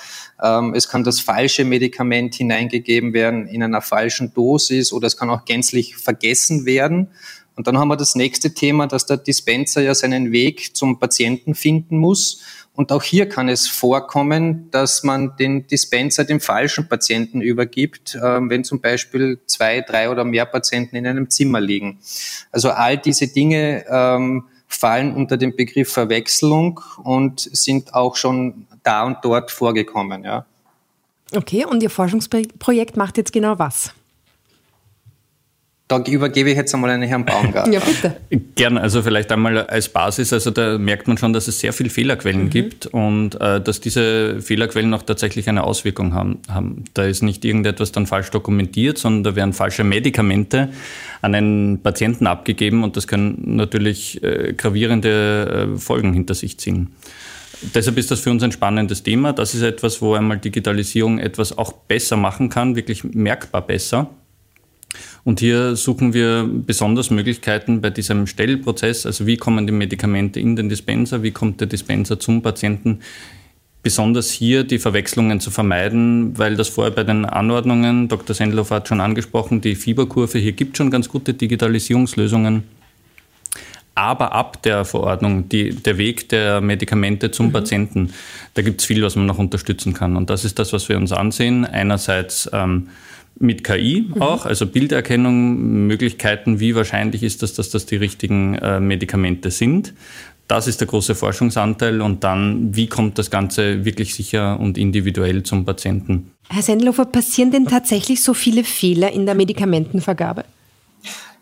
Ähm, 0.41 0.73
es 0.73 0.87
kann 0.87 1.03
das 1.03 1.19
falsche 1.19 1.65
Medikament 1.65 2.35
hineingegeben 2.35 3.13
werden 3.13 3.47
in 3.47 3.63
einer 3.63 3.81
falschen 3.81 4.33
Dosis 4.33 4.93
oder 4.93 5.07
es 5.07 5.17
kann 5.17 5.29
auch 5.29 5.45
gänzlich 5.45 5.97
vergessen 5.97 6.65
werden. 6.65 7.09
Und 7.55 7.65
dann 7.65 7.79
haben 7.79 7.87
wir 7.87 7.97
das 7.97 8.13
nächste 8.13 8.53
Thema, 8.53 8.85
dass 8.85 9.07
der 9.07 9.17
Dispenser 9.17 9.81
ja 9.81 9.95
seinen 9.95 10.31
Weg 10.31 10.75
zum 10.75 10.99
Patienten 10.99 11.55
finden 11.55 11.97
muss. 11.97 12.41
Und 12.77 12.91
auch 12.91 13.01
hier 13.01 13.27
kann 13.27 13.49
es 13.49 13.67
vorkommen, 13.67 14.69
dass 14.69 15.01
man 15.01 15.35
den 15.35 15.65
Dispenser 15.65 16.25
dem 16.25 16.39
falschen 16.39 16.87
Patienten 16.87 17.41
übergibt, 17.41 18.13
äh, 18.13 18.21
wenn 18.21 18.63
zum 18.63 18.81
Beispiel 18.81 19.39
zwei, 19.47 19.81
drei 19.81 20.11
oder 20.11 20.23
mehr 20.23 20.45
Patienten 20.45 20.95
in 20.95 21.07
einem 21.07 21.27
Zimmer 21.31 21.59
liegen. 21.59 21.97
Also 22.51 22.69
all 22.69 22.99
diese 22.99 23.29
Dinge 23.29 23.83
ähm, 23.89 24.43
fallen 24.67 25.15
unter 25.15 25.37
den 25.37 25.55
Begriff 25.55 25.91
Verwechslung 25.91 26.79
und 27.03 27.39
sind 27.39 27.95
auch 27.95 28.15
schon 28.15 28.67
da 28.83 29.05
und 29.05 29.17
dort 29.23 29.49
vorgekommen. 29.49 30.23
Ja. 30.23 30.45
Okay, 31.33 31.65
und 31.65 31.81
Ihr 31.81 31.89
Forschungsprojekt 31.89 32.95
macht 32.95 33.17
jetzt 33.17 33.33
genau 33.33 33.57
was? 33.57 33.91
Da 35.87 36.03
übergebe 36.03 36.49
ich 36.49 36.57
jetzt 36.57 36.75
einmal 36.75 36.89
an 36.89 37.01
Herrn 37.01 37.23
Baumgart. 37.23 37.73
ja, 37.73 37.79
bitte. 37.79 38.17
Gerne, 38.55 38.81
also 38.81 39.01
vielleicht 39.03 39.31
einmal 39.31 39.57
als 39.67 39.87
Basis, 39.87 40.33
also 40.33 40.51
da 40.51 40.77
merkt 40.77 41.07
man 41.07 41.17
schon, 41.17 41.31
dass 41.31 41.47
es 41.47 41.61
sehr 41.61 41.71
viele 41.71 41.89
Fehlerquellen 41.89 42.45
mhm. 42.45 42.49
gibt 42.49 42.87
und 42.87 43.39
äh, 43.39 43.61
dass 43.61 43.79
diese 43.79 44.41
Fehlerquellen 44.41 44.93
auch 44.93 45.03
tatsächlich 45.03 45.47
eine 45.47 45.63
Auswirkung 45.63 46.13
haben, 46.13 46.39
haben. 46.49 46.83
Da 46.93 47.03
ist 47.05 47.23
nicht 47.23 47.45
irgendetwas 47.45 47.93
dann 47.93 48.05
falsch 48.05 48.31
dokumentiert, 48.31 48.97
sondern 48.97 49.23
da 49.23 49.35
werden 49.37 49.53
falsche 49.53 49.85
Medikamente 49.85 50.69
an 51.21 51.33
einen 51.33 51.81
Patienten 51.81 52.27
abgegeben 52.27 52.83
und 52.83 52.97
das 52.97 53.07
können 53.07 53.55
natürlich 53.55 54.21
äh, 54.23 54.53
gravierende 54.57 55.69
äh, 55.75 55.79
Folgen 55.79 56.11
hinter 56.11 56.33
sich 56.33 56.59
ziehen. 56.59 56.89
Deshalb 57.73 57.97
ist 57.97 58.11
das 58.11 58.19
für 58.19 58.29
uns 58.29 58.43
ein 58.43 58.51
spannendes 58.51 59.03
Thema. 59.03 59.31
Das 59.31 59.55
ist 59.55 59.61
etwas, 59.61 60.01
wo 60.01 60.15
einmal 60.15 60.37
Digitalisierung 60.37 61.17
etwas 61.17 61.57
auch 61.57 61.71
besser 61.71 62.17
machen 62.17 62.49
kann, 62.49 62.75
wirklich 62.75 63.05
merkbar 63.05 63.65
besser. 63.65 64.09
Und 65.27 65.41
hier 65.41 65.75
suchen 65.75 66.13
wir 66.13 66.49
besonders 66.49 67.09
Möglichkeiten 67.09 67.81
bei 67.81 67.89
diesem 67.89 68.27
Stellprozess, 68.27 69.05
also 69.05 69.27
wie 69.27 69.35
kommen 69.35 69.67
die 69.67 69.73
Medikamente 69.73 70.39
in 70.39 70.55
den 70.55 70.69
Dispenser, 70.69 71.21
wie 71.21 71.31
kommt 71.31 71.59
der 71.59 71.67
Dispenser 71.67 72.17
zum 72.17 72.41
Patienten, 72.41 73.01
besonders 73.83 74.31
hier 74.31 74.63
die 74.63 74.79
Verwechslungen 74.79 75.41
zu 75.41 75.51
vermeiden, 75.51 76.37
weil 76.37 76.55
das 76.55 76.69
vorher 76.69 76.95
bei 76.95 77.03
den 77.03 77.25
Anordnungen, 77.25 78.07
Dr. 78.07 78.33
Sendloff 78.33 78.71
hat 78.71 78.87
schon 78.87 79.01
angesprochen, 79.01 79.59
die 79.59 79.75
Fieberkurve, 79.75 80.39
hier 80.39 80.53
gibt 80.53 80.77
schon 80.77 80.89
ganz 80.91 81.09
gute 81.09 81.33
Digitalisierungslösungen. 81.33 82.63
Aber 83.95 84.31
ab 84.31 84.63
der 84.63 84.85
Verordnung, 84.85 85.49
die, 85.49 85.71
der 85.71 85.97
Weg 85.97 86.29
der 86.29 86.61
Medikamente 86.61 87.31
zum 87.31 87.47
mhm. 87.47 87.51
Patienten, 87.51 88.13
da 88.53 88.61
gibt 88.61 88.79
es 88.79 88.87
viel, 88.87 89.03
was 89.03 89.17
man 89.17 89.25
noch 89.25 89.39
unterstützen 89.39 89.93
kann. 89.93 90.15
Und 90.15 90.29
das 90.29 90.45
ist 90.45 90.57
das, 90.57 90.71
was 90.71 90.87
wir 90.87 90.95
uns 90.95 91.11
ansehen. 91.11 91.65
Einerseits 91.65 92.49
ähm, 92.53 92.87
mit 93.39 93.63
KI 93.63 94.07
mhm. 94.07 94.21
auch, 94.21 94.45
also 94.45 94.65
Bilderkennung, 94.65 95.87
Möglichkeiten, 95.87 96.59
wie 96.59 96.75
wahrscheinlich 96.75 97.23
ist 97.23 97.43
das, 97.43 97.53
dass 97.53 97.69
das 97.69 97.85
die 97.85 97.95
richtigen 97.95 98.55
äh, 98.55 98.79
Medikamente 98.79 99.51
sind. 99.51 99.93
Das 100.47 100.67
ist 100.67 100.79
der 100.79 100.87
große 100.87 101.13
Forschungsanteil 101.13 102.01
und 102.01 102.23
dann, 102.23 102.73
wie 102.73 102.87
kommt 102.87 103.17
das 103.17 103.29
Ganze 103.29 103.83
wirklich 103.83 104.15
sicher 104.15 104.59
und 104.59 104.77
individuell 104.77 105.43
zum 105.43 105.65
Patienten? 105.65 106.31
Herr 106.49 106.61
Sendelhofer, 106.61 107.05
passieren 107.05 107.51
denn 107.51 107.65
tatsächlich 107.65 108.23
so 108.23 108.33
viele 108.33 108.63
Fehler 108.63 109.11
in 109.11 109.25
der 109.25 109.35
Medikamentenvergabe? 109.35 110.45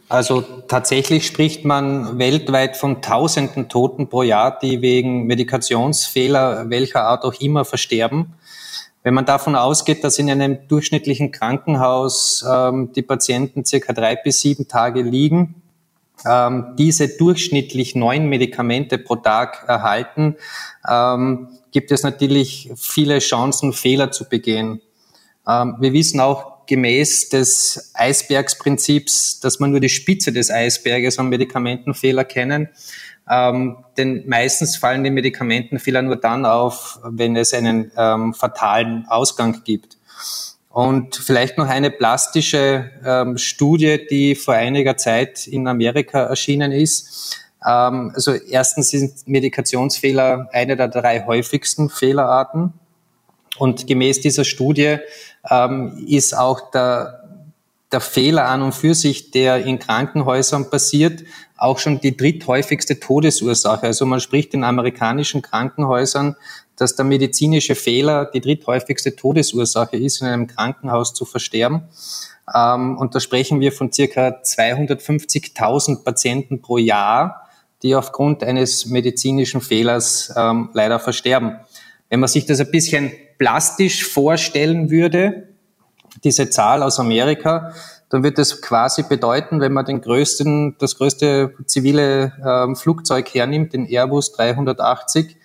Also 0.08 0.42
tatsächlich 0.68 1.26
spricht 1.26 1.66
man 1.66 2.20
weltweit 2.20 2.78
von 2.78 3.02
tausenden 3.02 3.70
Toten 3.70 4.08
pro 4.08 4.24
Jahr, 4.24 4.58
die 4.60 4.82
wegen 4.82 5.26
Medikationsfehler 5.26 6.70
welcher 6.70 7.04
Art 7.04 7.24
auch 7.24 7.34
immer 7.40 7.66
versterben. 7.66 8.34
Wenn 9.06 9.14
man 9.14 9.28
davon 9.28 9.56
ausgeht, 9.56 10.04
dass 10.04 10.18
in 10.18 10.32
einem 10.32 10.68
durchschnittlichen 10.68 11.32
Krankenhaus 11.32 12.44
ähm, 12.52 12.92
die 12.96 13.04
Patienten 13.04 13.64
circa 13.64 13.94
drei 13.94 14.16
bis 14.16 14.42
sieben 14.42 14.68
Tage 14.68 15.04
liegen, 15.04 15.62
ähm, 16.28 16.74
diese 16.76 17.16
durchschnittlich 17.16 17.94
neun 17.94 18.26
Medikamente 18.26 18.98
pro 18.98 19.18
Tag 19.18 19.66
erhalten, 19.68 20.38
ähm, 20.90 21.50
gibt 21.72 21.92
es 21.92 22.02
natürlich 22.02 22.72
viele 22.76 23.20
Chancen, 23.20 23.74
Fehler 23.74 24.10
zu 24.10 24.28
begehen. 24.28 24.82
Ähm, 25.48 25.76
wir 25.80 25.94
wissen 25.94 26.20
auch 26.20 26.66
gemäß 26.66 27.30
des 27.30 27.92
Eisbergsprinzips, 27.94 29.40
dass 29.40 29.60
man 29.60 29.70
nur 29.70 29.82
die 29.82 29.90
Spitze 29.90 30.34
des 30.34 30.50
Eisberges 30.50 31.20
an 31.20 31.30
Medikamentenfehler 31.30 32.24
kennen. 32.24 32.70
Ähm, 33.30 33.78
denn 33.98 34.24
meistens 34.28 34.78
fallen 34.78 35.04
die 35.04 35.12
Medikamentenfehler 35.12 36.02
nur 36.02 36.16
dann 36.18 36.46
auf, 36.46 37.00
wenn 37.04 37.36
es 37.36 37.54
einen 37.54 37.92
ähm, 37.98 38.34
fatalen 38.34 39.06
Ausgang 39.08 39.64
gibt. 39.64 39.98
Und 40.70 41.16
vielleicht 41.16 41.58
noch 41.58 41.70
eine 41.70 41.90
plastische 41.90 42.92
ähm, 43.06 43.38
Studie, 43.38 44.06
die 44.10 44.36
vor 44.36 44.56
einiger 44.56 44.98
Zeit 44.98 45.48
in 45.48 45.68
Amerika 45.68 46.24
erschienen 46.24 46.72
ist. 46.72 47.40
Ähm, 47.66 48.12
also 48.14 48.34
erstens 48.34 48.90
sind 48.90 49.28
Medikationsfehler 49.28 50.50
eine 50.52 50.76
der 50.76 50.90
drei 50.90 51.26
häufigsten 51.26 51.90
Fehlerarten. 51.90 52.74
Und 53.58 53.88
gemäß 53.88 54.20
dieser 54.20 54.44
Studie 54.44 54.98
ähm, 55.50 56.06
ist 56.08 56.38
auch 56.38 56.72
der, 56.72 57.25
der 57.96 58.02
Fehler 58.02 58.50
an 58.50 58.62
und 58.62 58.74
für 58.74 58.94
sich, 58.94 59.32
der 59.32 59.66
in 59.66 59.80
Krankenhäusern 59.80 60.70
passiert, 60.70 61.24
auch 61.56 61.80
schon 61.80 62.02
die 62.02 62.18
dritthäufigste 62.18 63.00
Todesursache. 63.00 63.86
Also 63.86 64.06
man 64.06 64.20
spricht 64.20 64.54
in 64.54 64.66
amerikanischen 64.66 65.42
Krankenhäusern, 65.42 66.36
dass 66.76 66.98
der 66.98 67.06
medizinische 67.06 67.74
Fehler 67.74 68.26
die 68.26 68.42
dritthäufigste 68.42 69.16
Todesursache 69.16 69.96
ist, 69.96 70.20
in 70.20 70.28
einem 70.28 70.48
Krankenhaus 70.48 71.14
zu 71.14 71.24
versterben. 71.24 71.84
Ähm, 72.54 72.98
und 72.98 73.16
da 73.16 73.22
sprechen 73.22 73.62
wir 73.62 73.72
von 73.72 73.94
circa 73.94 74.42
250.000 74.44 76.04
Patienten 76.04 76.62
pro 76.62 76.78
Jahr, 76.78 77.48
die 77.82 77.96
aufgrund 77.96 78.44
eines 78.44 78.88
medizinischen 78.88 79.62
Fehlers 79.62 80.34
ähm, 80.36 80.70
leider 80.74 81.00
versterben. 81.00 81.56
Wenn 82.10 82.20
man 82.20 82.28
sich 82.28 82.46
das 82.46 82.60
ein 82.60 82.72
bisschen 82.72 83.14
plastisch 83.38 84.06
vorstellen 84.06 84.90
würde, 84.90 85.55
diese 86.24 86.50
Zahl 86.50 86.84
aus 86.84 87.00
Amerika, 87.00 87.74
dann 88.10 88.24
wird 88.24 88.38
das 88.38 88.62
quasi 88.62 89.04
bedeuten, 89.04 89.60
wenn 89.60 89.74
man 89.74 89.86
den 89.86 90.02
größten, 90.02 90.78
das 90.80 90.98
größte 90.98 91.54
zivile 91.66 92.34
ähm, 92.46 92.76
Flugzeug 92.76 93.34
hernimmt, 93.34 93.74
den 93.74 93.86
Airbus 93.86 94.32
380, 94.34 95.38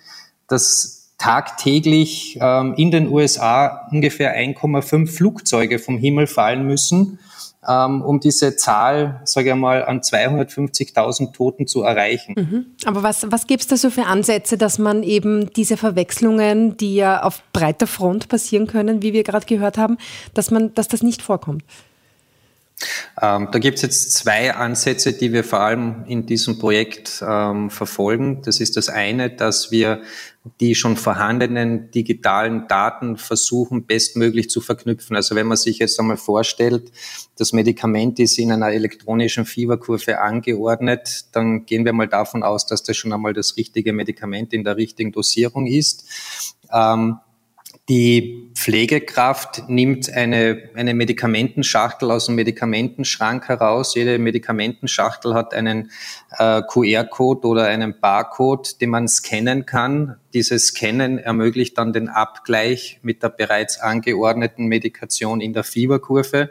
dass 0.46 1.00
tagtäglich 1.18 2.38
ähm, 2.40 2.74
in 2.76 2.90
den 2.90 3.08
USA 3.08 3.88
ungefähr 3.90 4.36
1,5 4.36 5.06
Flugzeuge 5.08 5.78
vom 5.78 5.98
Himmel 5.98 6.26
fallen 6.26 6.66
müssen, 6.66 7.18
um 7.66 8.20
diese 8.20 8.56
Zahl, 8.56 9.20
sage 9.24 9.50
ich 9.50 9.54
mal, 9.54 9.84
an 9.84 10.00
250.000 10.00 11.32
Toten 11.32 11.66
zu 11.66 11.82
erreichen. 11.82 12.34
Mhm. 12.36 12.66
Aber 12.86 13.02
was, 13.02 13.30
was 13.30 13.46
gibt 13.46 13.62
es 13.62 13.68
da 13.68 13.76
so 13.76 13.90
für 13.90 14.06
Ansätze, 14.06 14.56
dass 14.56 14.78
man 14.78 15.02
eben 15.02 15.52
diese 15.52 15.76
Verwechslungen, 15.76 16.78
die 16.78 16.94
ja 16.94 17.22
auf 17.22 17.42
breiter 17.52 17.86
Front 17.86 18.28
passieren 18.28 18.66
können, 18.66 19.02
wie 19.02 19.12
wir 19.12 19.24
gerade 19.24 19.44
gehört 19.44 19.76
haben, 19.76 19.98
dass 20.32 20.50
man, 20.50 20.72
dass 20.74 20.88
das 20.88 21.02
nicht 21.02 21.20
vorkommt? 21.20 21.62
Ähm, 23.20 23.48
da 23.52 23.58
gibt 23.58 23.76
es 23.76 23.82
jetzt 23.82 24.12
zwei 24.12 24.54
Ansätze, 24.54 25.12
die 25.12 25.32
wir 25.32 25.44
vor 25.44 25.60
allem 25.60 26.04
in 26.06 26.26
diesem 26.26 26.58
Projekt 26.58 27.22
ähm, 27.26 27.68
verfolgen. 27.70 28.40
Das 28.42 28.60
ist 28.60 28.76
das 28.76 28.88
eine, 28.88 29.30
dass 29.30 29.70
wir 29.70 30.00
die 30.60 30.74
schon 30.74 30.96
vorhandenen 30.96 31.90
digitalen 31.90 32.66
Daten 32.66 33.18
versuchen, 33.18 33.84
bestmöglich 33.84 34.48
zu 34.48 34.62
verknüpfen. 34.62 35.14
Also 35.14 35.34
wenn 35.34 35.46
man 35.46 35.58
sich 35.58 35.78
jetzt 35.78 36.00
einmal 36.00 36.16
vorstellt, 36.16 36.90
das 37.36 37.52
Medikament 37.52 38.18
ist 38.18 38.38
in 38.38 38.50
einer 38.50 38.72
elektronischen 38.72 39.44
Fieberkurve 39.44 40.20
angeordnet, 40.20 41.26
dann 41.32 41.66
gehen 41.66 41.84
wir 41.84 41.92
mal 41.92 42.08
davon 42.08 42.42
aus, 42.42 42.66
dass 42.66 42.82
das 42.82 42.96
schon 42.96 43.12
einmal 43.12 43.34
das 43.34 43.56
richtige 43.58 43.92
Medikament 43.92 44.54
in 44.54 44.64
der 44.64 44.76
richtigen 44.76 45.12
Dosierung 45.12 45.66
ist. 45.66 46.06
Ähm, 46.72 47.18
die 47.90 48.52
Pflegekraft 48.54 49.68
nimmt 49.68 50.12
eine, 50.12 50.70
eine 50.76 50.94
Medikamentenschachtel 50.94 52.12
aus 52.12 52.26
dem 52.26 52.36
Medikamentenschrank 52.36 53.48
heraus. 53.48 53.96
Jede 53.96 54.16
Medikamentenschachtel 54.20 55.34
hat 55.34 55.54
einen 55.54 55.90
äh, 56.38 56.62
QR-Code 56.62 57.48
oder 57.48 57.66
einen 57.66 57.98
Barcode, 57.98 58.80
den 58.80 58.90
man 58.90 59.08
scannen 59.08 59.66
kann. 59.66 60.16
Dieses 60.34 60.68
Scannen 60.68 61.18
ermöglicht 61.18 61.76
dann 61.78 61.92
den 61.92 62.08
Abgleich 62.08 63.00
mit 63.02 63.24
der 63.24 63.30
bereits 63.30 63.80
angeordneten 63.80 64.66
Medikation 64.66 65.40
in 65.40 65.52
der 65.52 65.64
Fieberkurve 65.64 66.50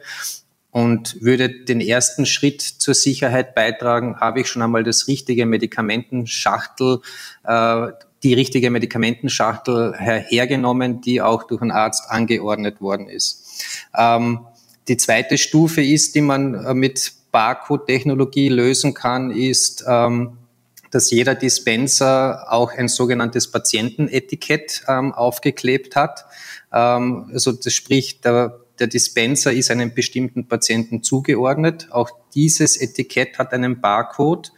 und 0.72 1.22
würde 1.22 1.50
den 1.50 1.80
ersten 1.80 2.26
Schritt 2.26 2.62
zur 2.62 2.94
Sicherheit 2.94 3.56
beitragen, 3.56 4.20
habe 4.20 4.42
ich 4.42 4.48
schon 4.48 4.62
einmal 4.62 4.84
das 4.84 5.08
richtige 5.08 5.46
Medikamentenschachtel 5.46 7.00
äh, 7.46 7.88
die 8.24 8.34
richtige 8.34 8.70
Medikamentenschachtel 8.70 9.96
hergenommen, 9.98 11.02
die 11.02 11.22
auch 11.22 11.44
durch 11.44 11.62
einen 11.62 11.72
Arzt 11.72 12.10
angeordnet 12.10 12.82
worden 12.82 13.08
ist. 13.08 13.64
Ähm, 13.98 14.46
die 14.88 14.98
zweite 14.98 15.38
Stufe 15.38 15.82
ist, 15.82 16.16
die 16.16 16.22
man 16.22 16.56
äh, 16.56 16.74
mit 16.74 17.14
Barcode-Technologie 17.32 18.50
lösen 18.50 18.94
kann, 18.94 19.32
ist, 19.32 19.84
ähm, 19.88 20.38
dass 20.92 21.12
jeder 21.12 21.36
Dispenser 21.36 22.52
auch 22.52 22.74
ein 22.74 22.88
sogenanntes 22.88 23.52
Patientenetikett 23.52 24.84
ähm, 24.88 25.14
aufgeklebt 25.14 25.96
hat. 25.96 26.26
Ähm, 26.74 27.30
also 27.32 27.52
das 27.52 27.74
spricht, 27.74 28.26
der, 28.26 28.60
der 28.80 28.88
Dispenser 28.88 29.54
ist 29.54 29.70
einem 29.70 29.94
bestimmten 29.94 30.48
Patienten 30.48 31.04
zugeordnet. 31.04 31.88
Auch 31.92 32.10
dieses 32.34 32.76
Etikett 32.78 33.38
hat 33.38 33.54
einen 33.54 33.82
Barcode. 33.82 34.52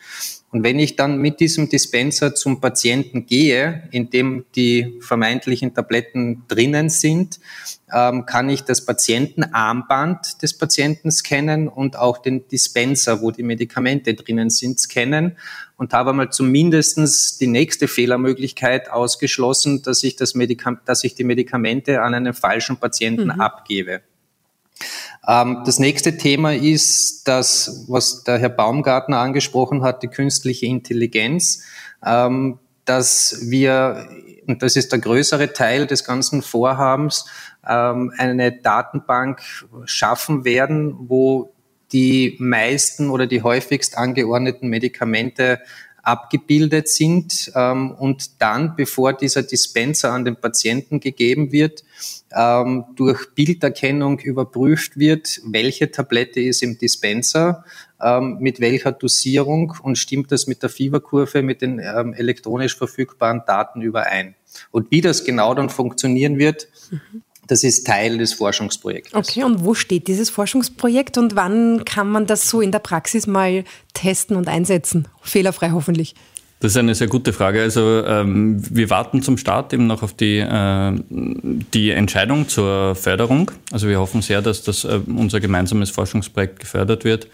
Und 0.51 0.63
wenn 0.63 0.79
ich 0.79 0.97
dann 0.97 1.17
mit 1.17 1.39
diesem 1.39 1.69
Dispenser 1.69 2.35
zum 2.35 2.59
Patienten 2.59 3.25
gehe, 3.25 3.87
in 3.91 4.09
dem 4.09 4.43
die 4.53 4.99
vermeintlichen 4.99 5.73
Tabletten 5.73 6.43
drinnen 6.49 6.89
sind, 6.89 7.39
ähm, 7.93 8.25
kann 8.25 8.49
ich 8.49 8.63
das 8.63 8.85
Patientenarmband 8.85 10.41
des 10.41 10.57
Patienten 10.57 11.09
scannen 11.09 11.69
und 11.69 11.97
auch 11.97 12.17
den 12.17 12.49
Dispenser, 12.49 13.21
wo 13.21 13.31
die 13.31 13.43
Medikamente 13.43 14.13
drinnen 14.13 14.49
sind, 14.49 14.77
scannen 14.77 15.37
und 15.77 15.93
habe 15.93 16.11
mal 16.11 16.29
zumindestens 16.31 17.37
die 17.37 17.47
nächste 17.47 17.87
Fehlermöglichkeit 17.87 18.91
ausgeschlossen, 18.91 19.83
dass 19.83 20.03
ich 20.03 20.17
das 20.17 20.35
Medikament, 20.35 20.81
dass 20.85 21.05
ich 21.05 21.15
die 21.15 21.23
Medikamente 21.23 22.01
an 22.01 22.13
einen 22.13 22.33
falschen 22.33 22.75
Patienten 22.75 23.25
mhm. 23.25 23.41
abgebe. 23.41 24.01
Ähm, 25.27 25.61
das 25.65 25.79
nächste 25.79 26.17
Thema 26.17 26.53
ist 26.53 27.27
das, 27.27 27.85
was 27.87 28.23
der 28.23 28.39
Herr 28.39 28.49
Baumgartner 28.49 29.19
angesprochen 29.19 29.83
hat, 29.83 30.03
die 30.03 30.07
künstliche 30.07 30.65
Intelligenz, 30.65 31.63
ähm, 32.03 32.59
dass 32.85 33.37
wir, 33.43 34.07
und 34.47 34.63
das 34.63 34.75
ist 34.75 34.91
der 34.91 34.99
größere 34.99 35.53
Teil 35.53 35.85
des 35.85 36.03
ganzen 36.03 36.41
Vorhabens, 36.41 37.25
ähm, 37.67 38.11
eine 38.17 38.51
Datenbank 38.51 39.41
schaffen 39.85 40.43
werden, 40.45 40.95
wo 41.07 41.53
die 41.91 42.37
meisten 42.39 43.09
oder 43.09 43.27
die 43.27 43.43
häufigst 43.43 43.97
angeordneten 43.97 44.69
Medikamente 44.69 45.59
abgebildet 46.03 46.87
sind 46.89 47.51
und 47.53 48.41
dann, 48.41 48.75
bevor 48.75 49.13
dieser 49.13 49.43
Dispenser 49.43 50.13
an 50.13 50.25
den 50.25 50.35
Patienten 50.37 50.99
gegeben 50.99 51.51
wird, 51.51 51.83
ähm, 52.35 52.85
durch 52.95 53.33
Bilderkennung 53.35 54.19
überprüft 54.19 54.97
wird, 54.97 55.41
welche 55.45 55.91
Tablette 55.91 56.39
ist 56.39 56.63
im 56.63 56.77
Dispenser, 56.77 57.63
ähm, 58.01 58.37
mit 58.39 58.59
welcher 58.59 58.91
Dosierung 58.91 59.73
und 59.83 59.97
stimmt 59.97 60.31
das 60.31 60.47
mit 60.47 60.63
der 60.63 60.69
Fieberkurve, 60.69 61.41
mit 61.41 61.61
den 61.61 61.79
ähm, 61.79 62.13
elektronisch 62.13 62.75
verfügbaren 62.77 63.43
Daten 63.45 63.81
überein. 63.81 64.35
Und 64.71 64.91
wie 64.91 65.01
das 65.01 65.23
genau 65.23 65.53
dann 65.53 65.69
funktionieren 65.69 66.37
wird, 66.37 66.67
mhm. 66.89 67.23
Das 67.47 67.65
ist 67.65 67.85
Teil 67.85 68.17
des 68.17 68.31
Forschungsprojekts. 68.31 69.13
Okay, 69.13 69.43
und 69.43 69.65
wo 69.65 69.73
steht 69.73 70.07
dieses 70.07 70.29
Forschungsprojekt 70.29 71.17
und 71.17 71.35
wann 71.35 71.83
kann 71.83 72.09
man 72.09 72.25
das 72.25 72.47
so 72.47 72.61
in 72.61 72.71
der 72.71 72.79
Praxis 72.79 73.27
mal 73.27 73.65
testen 73.93 74.37
und 74.37 74.47
einsetzen? 74.47 75.09
Fehlerfrei 75.21 75.71
hoffentlich. 75.71 76.15
Das 76.61 76.73
ist 76.73 76.77
eine 76.77 76.93
sehr 76.93 77.07
gute 77.07 77.33
Frage. 77.33 77.61
Also 77.63 78.05
ähm, 78.05 78.61
wir 78.69 78.91
warten 78.91 79.23
zum 79.23 79.37
Start 79.37 79.73
eben 79.73 79.87
noch 79.87 80.03
auf 80.03 80.13
die, 80.13 80.37
äh, 80.37 80.93
die 81.09 81.89
Entscheidung 81.89 82.47
zur 82.47 82.93
Förderung. 82.93 83.49
Also 83.71 83.89
wir 83.89 83.99
hoffen 83.99 84.21
sehr, 84.21 84.43
dass 84.43 84.61
das 84.61 84.85
äh, 84.85 84.99
unser 85.07 85.39
gemeinsames 85.39 85.89
Forschungsprojekt 85.89 86.59
gefördert 86.59 87.03
wird. 87.03 87.27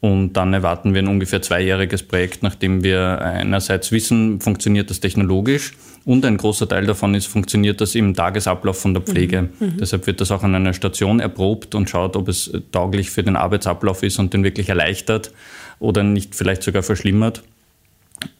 Und 0.00 0.32
dann 0.34 0.52
erwarten 0.52 0.92
wir 0.92 1.02
ein 1.02 1.08
ungefähr 1.08 1.40
zweijähriges 1.40 2.02
Projekt, 2.02 2.42
nachdem 2.42 2.82
wir 2.82 3.22
einerseits 3.22 3.92
wissen, 3.92 4.40
funktioniert 4.40 4.90
das 4.90 5.00
technologisch 5.00 5.72
und 6.04 6.24
ein 6.26 6.36
großer 6.36 6.68
Teil 6.68 6.84
davon 6.84 7.14
ist, 7.14 7.26
funktioniert 7.26 7.80
das 7.80 7.94
im 7.94 8.12
Tagesablauf 8.12 8.78
von 8.78 8.92
der 8.92 9.02
Pflege. 9.02 9.42
Mhm. 9.42 9.48
mhm. 9.60 9.76
Deshalb 9.78 10.06
wird 10.06 10.20
das 10.20 10.30
auch 10.30 10.42
an 10.42 10.54
einer 10.54 10.74
Station 10.74 11.20
erprobt 11.20 11.74
und 11.74 11.88
schaut, 11.88 12.16
ob 12.16 12.28
es 12.28 12.52
tauglich 12.72 13.10
für 13.10 13.22
den 13.22 13.36
Arbeitsablauf 13.36 14.02
ist 14.02 14.18
und 14.18 14.34
den 14.34 14.44
wirklich 14.44 14.68
erleichtert 14.68 15.32
oder 15.78 16.02
nicht 16.02 16.34
vielleicht 16.34 16.64
sogar 16.64 16.82
verschlimmert. 16.82 17.42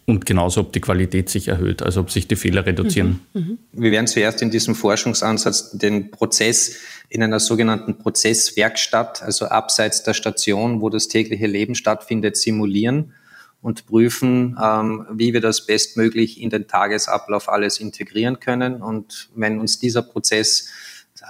Und 0.07 0.27
genauso, 0.27 0.61
ob 0.61 0.73
die 0.73 0.81
Qualität 0.81 1.31
sich 1.31 1.49
erhöht, 1.49 1.83
also 1.83 2.01
ob 2.01 2.11
sich 2.11 2.29
die 2.29 2.37
Fehler 2.37 2.67
reduzieren. 2.67 3.21
Mhm. 3.33 3.41
Mhm. 3.41 3.59
Wir 3.73 3.91
werden 3.91 4.07
zuerst 4.07 4.43
in 4.43 4.51
diesem 4.51 4.75
Forschungsansatz 4.75 5.71
den 5.73 6.11
Prozess 6.11 6.77
in 7.09 7.23
einer 7.23 7.41
sogenannten 7.41 7.97
Prozesswerkstatt, 7.99 9.23
also 9.23 9.47
abseits 9.47 10.03
der 10.03 10.15
Station, 10.15 10.81
wo 10.81 10.91
das 10.91 11.09
tägliche 11.09 11.47
Leben 11.47 11.75
stattfindet, 11.75 12.37
simulieren 12.37 13.15
und 13.63 13.87
prüfen, 13.87 14.59
ähm, 14.63 15.07
wie 15.11 15.33
wir 15.33 15.41
das 15.41 15.65
bestmöglich 15.65 16.41
in 16.41 16.51
den 16.51 16.69
Tagesablauf 16.69 17.49
alles 17.49 17.81
integrieren 17.81 18.41
können. 18.41 18.83
Und 18.83 19.31
wenn 19.35 19.59
uns 19.59 19.79
dieser 19.79 20.03
Prozess 20.03 20.69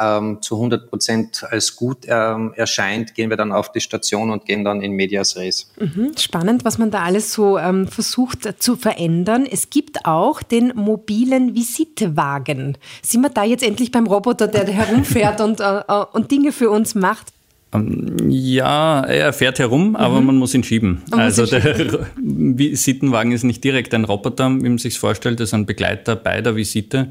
ähm, 0.00 0.42
zu 0.42 0.56
100 0.56 0.88
Prozent 0.88 1.44
als 1.50 1.76
gut 1.76 1.98
ähm, 2.06 2.52
erscheint, 2.56 3.14
gehen 3.14 3.30
wir 3.30 3.36
dann 3.36 3.52
auf 3.52 3.72
die 3.72 3.80
Station 3.80 4.30
und 4.30 4.44
gehen 4.44 4.64
dann 4.64 4.82
in 4.82 4.92
Medias 4.92 5.36
Res. 5.36 5.70
Mhm, 5.78 6.12
spannend, 6.18 6.64
was 6.64 6.78
man 6.78 6.90
da 6.90 7.02
alles 7.02 7.32
so 7.32 7.58
ähm, 7.58 7.86
versucht 7.86 8.62
zu 8.62 8.76
verändern. 8.76 9.46
Es 9.50 9.70
gibt 9.70 10.04
auch 10.04 10.42
den 10.42 10.72
mobilen 10.74 11.54
Visitewagen. 11.54 12.78
Sind 13.02 13.22
wir 13.22 13.30
da 13.30 13.44
jetzt 13.44 13.64
endlich 13.64 13.90
beim 13.90 14.06
Roboter, 14.06 14.48
der 14.48 14.66
herumfährt 14.66 15.40
und, 15.40 15.60
äh, 15.60 15.80
äh, 15.80 16.04
und 16.12 16.30
Dinge 16.30 16.52
für 16.52 16.70
uns 16.70 16.94
macht? 16.94 17.34
Ähm, 17.74 18.30
ja, 18.30 19.02
er 19.02 19.32
fährt 19.32 19.58
herum, 19.58 19.96
aber 19.96 20.20
mhm. 20.20 20.26
man 20.26 20.36
muss 20.36 20.54
ihn 20.54 20.64
schieben. 20.64 21.02
Man 21.10 21.20
also 21.20 21.44
der 21.44 22.06
Visitenwagen 22.16 23.32
ist 23.32 23.42
nicht 23.42 23.62
direkt 23.64 23.92
ein 23.94 24.04
Roboter, 24.04 24.48
wie 24.48 24.68
man 24.68 24.78
sich 24.78 24.98
vorstellt, 24.98 25.40
das 25.40 25.50
ist 25.50 25.54
ein 25.54 25.66
Begleiter 25.66 26.16
bei 26.16 26.40
der 26.40 26.56
Visite. 26.56 27.08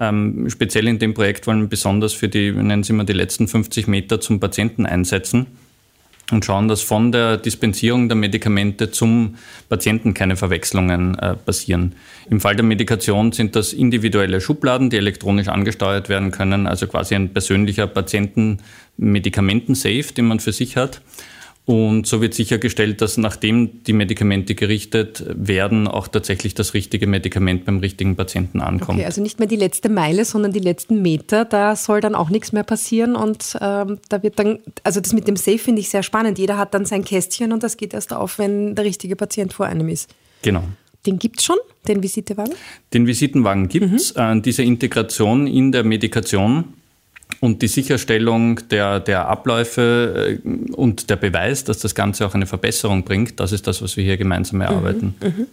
Ähm, 0.00 0.48
speziell 0.48 0.88
in 0.88 0.98
dem 0.98 1.14
Projekt 1.14 1.46
wollen 1.46 1.60
wir 1.60 1.68
besonders 1.68 2.14
für 2.14 2.28
die, 2.28 2.50
nennen 2.50 2.82
Sie 2.82 2.94
mal, 2.94 3.04
die 3.04 3.12
letzten 3.12 3.46
50 3.46 3.86
Meter 3.86 4.20
zum 4.20 4.40
Patienten 4.40 4.86
einsetzen 4.86 5.46
und 6.32 6.44
schauen, 6.44 6.66
dass 6.68 6.82
von 6.82 7.10
der 7.12 7.36
Dispensierung 7.36 8.08
der 8.08 8.16
Medikamente 8.16 8.90
zum 8.90 9.36
Patienten 9.68 10.14
keine 10.14 10.34
Verwechslungen 10.36 11.16
äh, 11.18 11.34
passieren. 11.34 11.94
Im 12.30 12.40
Fall 12.40 12.56
der 12.56 12.64
Medikation 12.64 13.32
sind 13.32 13.54
das 13.56 13.74
individuelle 13.74 14.40
Schubladen, 14.40 14.88
die 14.90 14.96
elektronisch 14.96 15.48
angesteuert 15.48 16.08
werden 16.08 16.30
können, 16.30 16.66
also 16.66 16.86
quasi 16.86 17.14
ein 17.14 17.28
persönlicher 17.30 17.86
Patienten-Medikamenten-Safe, 17.86 20.14
den 20.16 20.24
man 20.26 20.40
für 20.40 20.52
sich 20.52 20.76
hat. 20.76 21.02
Und 21.66 22.06
so 22.06 22.20
wird 22.20 22.34
sichergestellt, 22.34 23.00
dass 23.00 23.16
nachdem 23.16 23.84
die 23.84 23.92
Medikamente 23.92 24.54
gerichtet 24.54 25.24
werden, 25.28 25.86
auch 25.86 26.08
tatsächlich 26.08 26.54
das 26.54 26.74
richtige 26.74 27.06
Medikament 27.06 27.64
beim 27.64 27.78
richtigen 27.78 28.16
Patienten 28.16 28.60
ankommt. 28.60 28.98
Okay, 28.98 29.06
also 29.06 29.22
nicht 29.22 29.38
mehr 29.38 29.46
die 29.46 29.56
letzte 29.56 29.88
Meile, 29.88 30.24
sondern 30.24 30.52
die 30.52 30.60
letzten 30.60 31.00
Meter. 31.02 31.44
Da 31.44 31.76
soll 31.76 32.00
dann 32.00 32.14
auch 32.14 32.30
nichts 32.30 32.52
mehr 32.52 32.64
passieren. 32.64 33.14
Und 33.14 33.56
ähm, 33.60 33.98
da 34.08 34.22
wird 34.22 34.38
dann, 34.38 34.58
also 34.82 35.00
das 35.00 35.12
mit 35.12 35.28
dem 35.28 35.36
Safe 35.36 35.58
finde 35.58 35.80
ich 35.80 35.90
sehr 35.90 36.02
spannend. 36.02 36.38
Jeder 36.38 36.58
hat 36.58 36.74
dann 36.74 36.86
sein 36.86 37.04
Kästchen 37.04 37.52
und 37.52 37.62
das 37.62 37.76
geht 37.76 37.94
erst 37.94 38.12
auf, 38.12 38.38
wenn 38.38 38.74
der 38.74 38.84
richtige 38.84 39.14
Patient 39.14 39.52
vor 39.52 39.66
einem 39.66 39.88
ist. 39.88 40.12
Genau. 40.42 40.64
Den 41.06 41.18
gibt 41.18 41.38
es 41.38 41.44
schon, 41.44 41.56
den 41.88 42.02
Visitewagen? 42.02 42.54
Den 42.92 43.06
Visitenwagen 43.06 43.68
gibt 43.68 43.94
es. 43.94 44.14
Mhm. 44.14 44.20
Äh, 44.20 44.40
diese 44.40 44.62
Integration 44.62 45.46
in 45.46 45.72
der 45.72 45.84
Medikation 45.84 46.64
und 47.40 47.62
die 47.62 47.68
Sicherstellung 47.68 48.60
der, 48.68 49.00
der 49.00 49.28
Abläufe 49.28 50.40
äh, 50.44 50.72
und 50.72 51.10
der 51.10 51.16
Beweis, 51.16 51.64
dass 51.64 51.78
das 51.78 51.94
Ganze 51.94 52.26
auch 52.26 52.34
eine 52.34 52.46
Verbesserung 52.46 53.04
bringt, 53.04 53.38
das 53.40 53.52
ist 53.52 53.66
das, 53.66 53.80
was 53.82 53.96
wir 53.96 54.04
hier 54.04 54.16
gemeinsam 54.16 54.60
erarbeiten. 54.60 55.14
Mhm. 55.20 55.26
Mhm. 55.26 55.46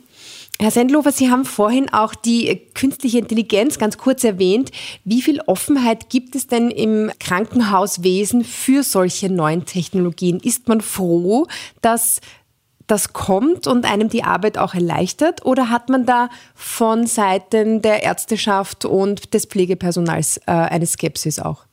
Herr 0.60 0.72
Sendlofer, 0.72 1.12
Sie 1.12 1.30
haben 1.30 1.46
vorhin 1.46 1.94
auch 1.94 2.16
die 2.16 2.60
künstliche 2.74 3.20
Intelligenz 3.20 3.78
ganz 3.78 4.00
kurz 4.00 4.24
erwähnt. 4.24 4.72
Wie 5.04 5.22
viel 5.22 5.40
Offenheit 5.42 6.10
gibt 6.10 6.36
es 6.36 6.48
denn 6.48 6.72
im 6.72 7.12
Krankenhauswesen 7.20 8.44
für 8.44 8.82
solche 8.82 9.30
neuen 9.30 9.66
Technologien? 9.66 10.40
Ist 10.40 10.68
man 10.68 10.82
froh, 10.82 11.46
dass 11.82 12.22
das 12.88 13.14
kommt 13.14 13.68
und 13.68 13.86
einem 13.86 14.10
die 14.10 14.24
Arbeit 14.24 14.58
auch 14.58 14.74
erleichtert? 14.74 15.46
Oder 15.46 15.70
hat 15.70 15.90
man 15.90 16.08
da 16.08 16.30
von 16.56 17.06
Seiten 17.06 17.84
der 17.84 18.02
Ärzteschaft 18.02 18.84
und 18.84 19.36
des 19.36 19.46
Pflegepersonals 19.46 20.38
äh, 20.48 20.52
eine 20.52 20.88
Skepsis 20.88 21.38
auch? 21.38 21.67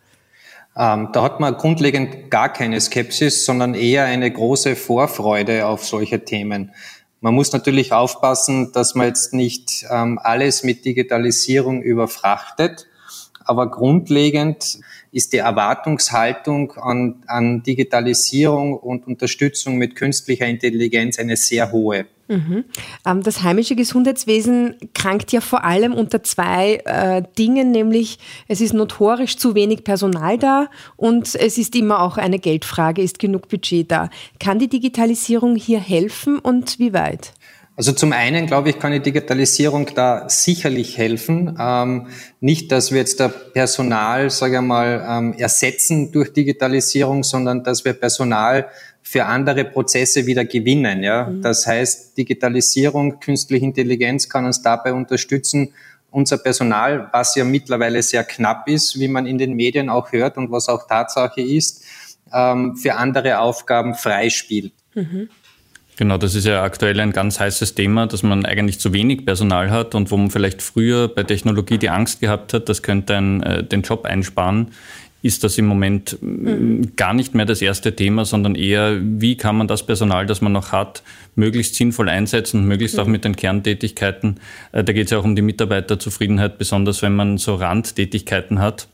Ähm, 0.76 1.10
da 1.12 1.22
hat 1.22 1.38
man 1.40 1.54
grundlegend 1.56 2.30
gar 2.30 2.52
keine 2.52 2.80
Skepsis, 2.80 3.44
sondern 3.44 3.74
eher 3.74 4.04
eine 4.04 4.30
große 4.30 4.74
Vorfreude 4.74 5.66
auf 5.66 5.84
solche 5.84 6.24
Themen. 6.24 6.72
Man 7.20 7.34
muss 7.34 7.52
natürlich 7.52 7.92
aufpassen, 7.92 8.72
dass 8.72 8.94
man 8.94 9.06
jetzt 9.06 9.32
nicht 9.32 9.86
ähm, 9.90 10.18
alles 10.22 10.64
mit 10.64 10.84
Digitalisierung 10.84 11.80
überfrachtet, 11.80 12.86
aber 13.44 13.70
grundlegend 13.70 14.80
ist 15.12 15.32
die 15.32 15.38
Erwartungshaltung 15.38 16.72
an, 16.72 17.22
an 17.26 17.62
Digitalisierung 17.62 18.76
und 18.76 19.06
Unterstützung 19.06 19.76
mit 19.76 19.94
künstlicher 19.94 20.46
Intelligenz 20.46 21.18
eine 21.18 21.36
sehr 21.36 21.70
hohe. 21.70 22.06
Mhm. 22.28 22.64
Ähm, 23.06 23.22
das 23.22 23.42
heimische 23.42 23.76
Gesundheitswesen 23.76 24.76
krankt 24.94 25.32
ja 25.32 25.40
vor 25.40 25.64
allem 25.64 25.92
unter 25.94 26.22
zwei 26.22 26.82
äh, 26.84 27.22
Dingen, 27.38 27.70
nämlich 27.70 28.18
es 28.48 28.60
ist 28.60 28.72
notorisch 28.72 29.36
zu 29.36 29.54
wenig 29.54 29.84
Personal 29.84 30.38
da 30.38 30.68
und 30.96 31.34
es 31.34 31.58
ist 31.58 31.74
immer 31.76 32.00
auch 32.00 32.16
eine 32.16 32.38
Geldfrage, 32.38 33.02
ist 33.02 33.18
genug 33.18 33.48
Budget 33.48 33.90
da. 33.90 34.08
Kann 34.40 34.58
die 34.58 34.68
Digitalisierung 34.68 35.56
hier 35.56 35.80
helfen 35.80 36.38
und 36.38 36.78
wie 36.78 36.92
weit? 36.92 37.32
Also 37.76 37.90
zum 37.90 38.12
einen, 38.12 38.46
glaube 38.46 38.70
ich, 38.70 38.78
kann 38.78 38.92
die 38.92 39.00
Digitalisierung 39.00 39.90
da 39.96 40.28
sicherlich 40.28 40.96
helfen. 40.96 41.56
Ähm, 41.58 42.06
nicht, 42.40 42.70
dass 42.70 42.92
wir 42.92 42.98
jetzt 42.98 43.18
da 43.18 43.26
Personal, 43.26 44.30
sage 44.30 44.56
ich 44.56 44.62
mal, 44.62 45.04
ähm, 45.08 45.34
ersetzen 45.36 46.12
durch 46.12 46.32
Digitalisierung, 46.32 47.24
sondern 47.24 47.64
dass 47.64 47.84
wir 47.84 47.92
Personal 47.94 48.68
für 49.04 49.26
andere 49.26 49.64
Prozesse 49.64 50.26
wieder 50.26 50.44
gewinnen. 50.44 51.02
Ja? 51.02 51.26
Mhm. 51.26 51.42
Das 51.42 51.66
heißt, 51.66 52.16
Digitalisierung, 52.18 53.20
künstliche 53.20 53.64
Intelligenz 53.64 54.28
kann 54.28 54.46
uns 54.46 54.62
dabei 54.62 54.92
unterstützen, 54.92 55.72
unser 56.10 56.38
Personal, 56.38 57.08
was 57.12 57.34
ja 57.34 57.44
mittlerweile 57.44 58.02
sehr 58.02 58.24
knapp 58.24 58.68
ist, 58.68 58.98
wie 58.98 59.08
man 59.08 59.26
in 59.26 59.36
den 59.36 59.54
Medien 59.54 59.88
auch 59.88 60.12
hört 60.12 60.36
und 60.36 60.50
was 60.50 60.68
auch 60.68 60.86
Tatsache 60.86 61.42
ist, 61.42 61.84
ähm, 62.32 62.76
für 62.76 62.94
andere 62.94 63.40
Aufgaben 63.40 63.94
freispielt. 63.94 64.72
Mhm. 64.94 65.28
Genau, 65.96 66.18
das 66.18 66.34
ist 66.34 66.46
ja 66.46 66.62
aktuell 66.62 66.98
ein 66.98 67.12
ganz 67.12 67.38
heißes 67.38 67.74
Thema, 67.74 68.06
dass 68.06 68.22
man 68.22 68.44
eigentlich 68.46 68.80
zu 68.80 68.92
wenig 68.92 69.24
Personal 69.24 69.70
hat 69.70 69.94
und 69.94 70.10
wo 70.10 70.16
man 70.16 70.30
vielleicht 70.30 70.62
früher 70.62 71.08
bei 71.08 71.22
Technologie 71.22 71.78
die 71.78 71.90
Angst 71.90 72.20
gehabt 72.20 72.52
hat, 72.52 72.68
das 72.68 72.82
könnte 72.82 73.16
einen, 73.16 73.42
äh, 73.42 73.62
den 73.62 73.82
Job 73.82 74.04
einsparen, 74.04 74.72
ist 75.24 75.42
das 75.42 75.56
im 75.56 75.64
Moment 75.64 76.18
mhm. 76.20 76.96
gar 76.96 77.14
nicht 77.14 77.34
mehr 77.34 77.46
das 77.46 77.62
erste 77.62 77.96
Thema, 77.96 78.26
sondern 78.26 78.54
eher, 78.54 79.00
wie 79.00 79.38
kann 79.38 79.56
man 79.56 79.66
das 79.66 79.86
Personal, 79.86 80.26
das 80.26 80.42
man 80.42 80.52
noch 80.52 80.70
hat, 80.70 81.02
möglichst 81.34 81.76
sinnvoll 81.76 82.10
einsetzen 82.10 82.60
und 82.60 82.68
möglichst 82.68 82.98
mhm. 82.98 83.02
auch 83.02 83.06
mit 83.06 83.24
den 83.24 83.34
Kerntätigkeiten. 83.34 84.38
Äh, 84.72 84.84
da 84.84 84.92
geht 84.92 85.06
es 85.06 85.12
ja 85.12 85.18
auch 85.18 85.24
um 85.24 85.34
die 85.34 85.40
Mitarbeiterzufriedenheit, 85.40 86.58
besonders 86.58 87.00
wenn 87.00 87.16
man 87.16 87.38
so 87.38 87.54
Randtätigkeiten 87.54 88.58
hat 88.58 88.86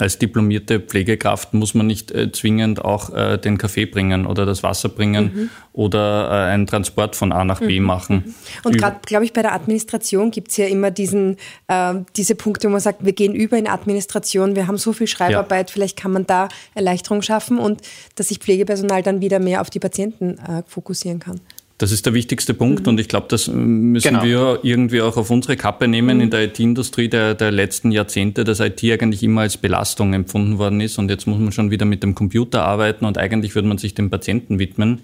als 0.00 0.18
diplomierte 0.18 0.80
Pflegekraft 0.80 1.54
muss 1.54 1.74
man 1.74 1.86
nicht 1.86 2.10
äh, 2.10 2.30
zwingend 2.32 2.84
auch 2.84 3.14
äh, 3.14 3.38
den 3.38 3.58
Kaffee 3.58 3.86
bringen 3.86 4.26
oder 4.26 4.46
das 4.46 4.62
Wasser 4.62 4.88
bringen 4.88 5.30
mhm. 5.34 5.50
oder 5.72 6.28
äh, 6.30 6.52
einen 6.52 6.66
Transport 6.66 7.16
von 7.16 7.32
A 7.32 7.44
nach 7.44 7.60
B 7.60 7.80
mhm. 7.80 7.86
machen. 7.86 8.22
Mhm. 8.24 8.34
Und 8.64 8.78
gerade, 8.78 8.98
glaube 9.06 9.24
ich, 9.24 9.32
bei 9.32 9.42
der 9.42 9.52
Administration 9.54 10.30
gibt 10.30 10.50
es 10.50 10.56
ja 10.56 10.66
immer 10.66 10.90
diesen, 10.90 11.36
äh, 11.68 11.94
diese 12.16 12.34
Punkte, 12.34 12.68
wo 12.68 12.72
man 12.72 12.80
sagt, 12.80 13.04
wir 13.04 13.12
gehen 13.12 13.34
über 13.34 13.56
in 13.58 13.66
Administration, 13.66 14.56
wir 14.56 14.66
haben 14.66 14.78
so 14.78 14.92
viel 14.92 15.06
Schreibarbeit, 15.06 15.70
ja. 15.70 15.72
vielleicht 15.72 15.96
kann 15.98 16.12
man 16.12 16.26
da 16.26 16.48
Erleichterung 16.74 17.22
schaffen 17.22 17.58
und 17.58 17.82
dass 18.14 18.28
sich 18.28 18.38
Pflegepersonal 18.38 19.02
dann 19.02 19.20
wieder 19.20 19.38
mehr 19.38 19.60
auf 19.60 19.70
die 19.70 19.80
Patienten 19.80 20.38
äh, 20.38 20.62
fokussieren 20.66 21.18
kann. 21.18 21.40
Das 21.78 21.92
ist 21.92 22.06
der 22.06 22.14
wichtigste 22.14 22.54
Punkt 22.54 22.82
mhm. 22.82 22.88
und 22.88 23.00
ich 23.00 23.08
glaube, 23.08 23.26
das 23.28 23.46
müssen 23.46 24.08
genau. 24.08 24.24
wir 24.24 24.58
irgendwie 24.64 25.00
auch 25.00 25.16
auf 25.16 25.30
unsere 25.30 25.56
Kappe 25.56 25.86
nehmen 25.86 26.16
mhm. 26.16 26.24
in 26.24 26.30
der 26.30 26.44
IT-Industrie 26.44 27.08
der, 27.08 27.34
der 27.34 27.52
letzten 27.52 27.92
Jahrzehnte, 27.92 28.42
dass 28.42 28.58
IT 28.58 28.82
eigentlich 28.82 29.22
immer 29.22 29.42
als 29.42 29.56
Belastung 29.56 30.12
empfunden 30.12 30.58
worden 30.58 30.80
ist 30.80 30.98
und 30.98 31.08
jetzt 31.08 31.26
muss 31.26 31.38
man 31.38 31.52
schon 31.52 31.70
wieder 31.70 31.86
mit 31.86 32.02
dem 32.02 32.16
Computer 32.16 32.64
arbeiten 32.64 33.04
und 33.04 33.16
eigentlich 33.16 33.54
würde 33.54 33.68
man 33.68 33.78
sich 33.78 33.94
dem 33.94 34.10
Patienten 34.10 34.58
widmen. 34.58 35.02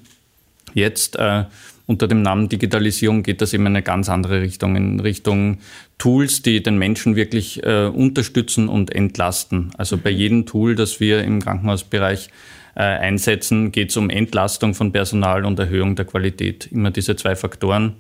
Jetzt 0.75 1.15
äh, 1.17 1.45
unter 1.87 2.09
dem 2.09 2.23
Namen 2.23 2.49
Digitalisierung 2.49 3.23
geht 3.23 3.43
das 3.43 3.53
in 3.53 3.67
eine 3.67 3.83
ganz 3.83 4.09
andere 4.09 4.41
Richtung, 4.41 4.75
in 4.77 5.01
Richtung 5.01 5.59
Tools, 5.99 6.43
die 6.43 6.63
den 6.63 6.79
Menschen 6.79 7.15
wirklich 7.15 7.63
äh, 7.63 7.87
unterstützen 7.87 8.69
und 8.69 8.95
entlasten. 8.95 9.71
Also 9.77 9.99
bei 9.99 10.11
jedem 10.11 10.47
Tool, 10.47 10.75
das 10.75 10.99
wir 11.01 11.23
im 11.23 11.43
Krankenhausbereich 11.43 12.31
äh, 12.75 12.81
einsetzen, 12.81 13.71
geht 13.71 13.91
es 13.91 13.97
um 13.97 14.09
Entlastung 14.09 14.75
von 14.75 14.93
Personal 14.93 15.45
und 15.45 15.59
Erhöhung 15.59 15.95
der 15.95 16.07
Qualität. 16.07 16.69
Immer 16.73 16.91
diese 16.91 17.17
zwei 17.17 17.37
Faktoren. 17.37 17.97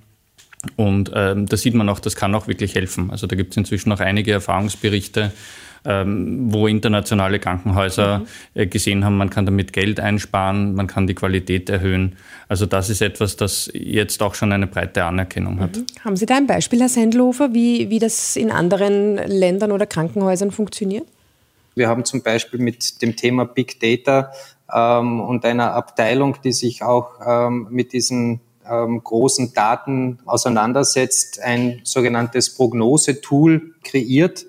Und 0.76 1.12
ähm, 1.14 1.44
da 1.44 1.56
sieht 1.58 1.74
man 1.74 1.88
auch, 1.90 2.00
das 2.00 2.16
kann 2.16 2.34
auch 2.34 2.48
wirklich 2.48 2.74
helfen. 2.74 3.10
Also 3.10 3.26
da 3.26 3.36
gibt 3.36 3.52
es 3.52 3.58
inzwischen 3.58 3.92
auch 3.92 4.00
einige 4.00 4.32
Erfahrungsberichte, 4.32 5.30
wo 5.84 6.66
internationale 6.66 7.38
Krankenhäuser 7.38 8.20
mhm. 8.20 8.26
äh, 8.54 8.66
gesehen 8.66 9.04
haben, 9.04 9.16
man 9.18 9.30
kann 9.30 9.44
damit 9.44 9.72
Geld 9.72 10.00
einsparen, 10.00 10.74
man 10.74 10.86
kann 10.86 11.06
die 11.06 11.14
Qualität 11.14 11.68
erhöhen. 11.68 12.16
Also 12.48 12.66
das 12.66 12.88
ist 12.88 13.02
etwas, 13.02 13.36
das 13.36 13.70
jetzt 13.74 14.22
auch 14.22 14.34
schon 14.34 14.52
eine 14.52 14.66
breite 14.66 15.04
Anerkennung 15.04 15.60
hat. 15.60 15.76
Mhm. 15.76 15.86
Haben 16.02 16.16
Sie 16.16 16.26
da 16.26 16.36
ein 16.36 16.46
Beispiel, 16.46 16.80
Herr 16.80 16.88
Sendlofer, 16.88 17.52
wie, 17.52 17.90
wie 17.90 17.98
das 17.98 18.36
in 18.36 18.50
anderen 18.50 19.16
Ländern 19.16 19.72
oder 19.72 19.86
Krankenhäusern 19.86 20.50
funktioniert? 20.50 21.06
Wir 21.74 21.88
haben 21.88 22.04
zum 22.04 22.22
Beispiel 22.22 22.60
mit 22.60 23.02
dem 23.02 23.16
Thema 23.16 23.44
Big 23.44 23.80
Data 23.80 24.32
ähm, 24.72 25.20
und 25.20 25.44
einer 25.44 25.74
Abteilung, 25.74 26.36
die 26.42 26.52
sich 26.52 26.82
auch 26.82 27.14
ähm, 27.26 27.66
mit 27.70 27.92
diesen 27.92 28.40
ähm, 28.68 29.02
großen 29.02 29.52
Daten 29.52 30.18
auseinandersetzt, 30.24 31.40
ein 31.42 31.80
sogenanntes 31.84 32.54
Prognosetool 32.54 33.74
kreiert, 33.82 34.46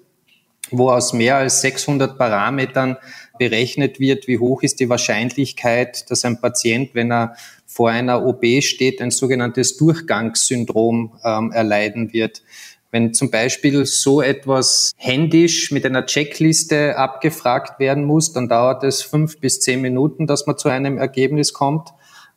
wo 0.72 0.90
aus 0.90 1.14
mehr 1.14 1.38
als 1.38 1.62
600 1.62 2.18
Parametern 2.18 2.98
berechnet 3.38 4.00
wird, 4.00 4.28
wie 4.28 4.40
hoch 4.40 4.64
ist 4.64 4.80
die 4.80 4.90
Wahrscheinlichkeit, 4.90 6.10
dass 6.10 6.26
ein 6.26 6.40
Patient, 6.40 6.92
wenn 6.94 7.12
er 7.12 7.36
vor 7.66 7.90
einer 7.90 8.26
OB 8.26 8.62
steht, 8.62 9.02
ein 9.02 9.12
sogenanntes 9.12 9.78
Durchgangssyndrom 9.78 11.14
ähm, 11.24 11.52
erleiden 11.52 12.14
wird. 12.14 12.42
Wenn 12.92 13.14
zum 13.14 13.30
Beispiel 13.30 13.86
so 13.86 14.22
etwas 14.22 14.94
händisch 14.96 15.72
mit 15.72 15.86
einer 15.86 16.06
Checkliste 16.06 16.98
abgefragt 16.98 17.78
werden 17.80 18.06
muss, 18.06 18.32
dann 18.32 18.48
dauert 18.48 18.86
es 18.86 19.02
fünf 19.02 19.40
bis 19.40 19.60
zehn 19.60 19.82
Minuten, 19.82 20.28
dass 20.28 20.48
man 20.48 20.58
zu 20.58 20.70
einem 20.70 20.98
Ergebnis 20.98 21.52
kommt. 21.52 21.90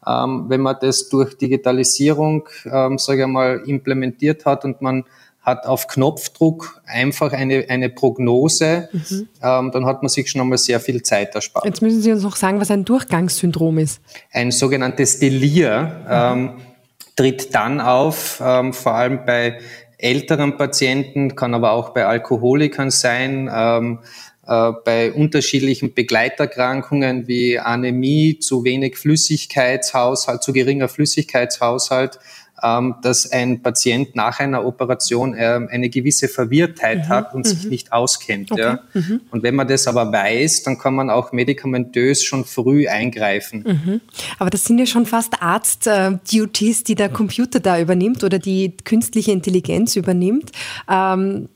Ähm, 0.05 0.47
wenn 0.49 0.61
man 0.61 0.77
das 0.81 1.09
durch 1.09 1.37
Digitalisierung, 1.39 2.49
ähm, 2.65 2.99
sage 2.99 3.23
ich 3.23 3.29
mal, 3.29 3.63
implementiert 3.67 4.47
hat 4.47 4.65
und 4.65 4.83
man 4.83 5.05
hat 5.49 5.67
auf 5.67 5.89
Knopfdruck 5.89 6.81
einfach 6.87 7.33
eine, 7.33 7.67
eine 7.69 7.89
Prognose, 7.89 8.89
mhm. 8.93 9.29
ähm, 9.43 9.71
dann 9.73 9.87
hat 9.87 10.03
man 10.03 10.09
sich 10.09 10.31
schon 10.31 10.41
einmal 10.41 10.59
sehr 10.59 10.81
viel 10.81 11.03
Zeit 11.03 11.35
erspart. 11.35 11.65
Jetzt 11.65 11.83
müssen 11.83 12.01
Sie 12.03 12.13
uns 12.13 12.23
noch 12.23 12.37
sagen, 12.37 12.61
was 12.61 12.71
ein 12.71 12.85
Durchgangssyndrom 12.85 13.79
ist. 13.79 14.01
Ein 14.33 14.51
sogenanntes 14.51 15.19
Delir 15.19 16.05
ähm, 16.09 16.61
tritt 17.17 17.55
dann 17.55 17.81
auf, 17.81 18.43
ähm, 18.45 18.73
vor 18.73 18.95
allem 18.95 19.25
bei 19.25 19.59
älteren 19.97 20.57
Patienten, 20.57 21.35
kann 21.35 21.55
aber 21.55 21.73
auch 21.73 21.91
bei 21.91 22.07
Alkoholikern 22.07 22.91
sein, 22.91 23.51
ähm, 23.53 23.99
äh, 24.47 24.73
bei 24.85 25.13
unterschiedlichen 25.13 25.95
Begleiterkrankungen 25.95 27.27
wie 27.27 27.59
Anämie, 27.59 28.39
zu 28.39 28.65
wenig 28.65 28.97
Flüssigkeitshaushalt, 28.97 30.43
zu 30.43 30.53
geringer 30.53 30.89
Flüssigkeitshaushalt, 30.89 32.21
dass 32.61 33.31
ein 33.31 33.63
Patient 33.63 34.17
nach 34.17 34.41
einer 34.41 34.65
Operation 34.65 35.35
äh, 35.35 35.61
eine 35.71 35.89
gewisse 35.89 36.29
Verwirrtheit 36.29 37.05
mhm. 37.05 37.09
hat 37.09 37.35
und 37.35 37.47
mhm. 37.47 37.51
sich 37.51 37.65
nicht 37.67 37.93
auskennt. 37.93 38.51
Okay. 38.51 38.61
Ja. 38.61 38.81
Mhm. 38.95 39.21
Und 39.31 39.43
wenn 39.43 39.55
man 39.55 39.69
das 39.69 39.87
aber 39.87 40.13
weiß, 40.13 40.65
dann 40.65 40.79
kann 40.79 40.95
man 40.95 41.11
auch 41.11 41.33
medikamentös 41.33 42.25
schon 42.25 42.45
früh 42.45 42.89
eingreifen. 42.89 43.65
Mhm. 43.67 44.01
Aber 44.39 44.51
das 44.51 44.65
sind 44.65 44.79
ja 44.79 44.87
schon 44.87 45.07
fast 45.07 45.43
Arzt-Duties, 45.43 46.85
die 46.85 46.95
der 46.95 47.09
Computer 47.09 47.61
da 47.61 47.81
übernimmt 47.81 48.25
oder 48.25 48.39
die 48.39 48.77
künstliche 48.85 49.33
Intelligenz 49.33 49.97
übernimmt. 49.97 50.51
Ähm, 50.91 51.49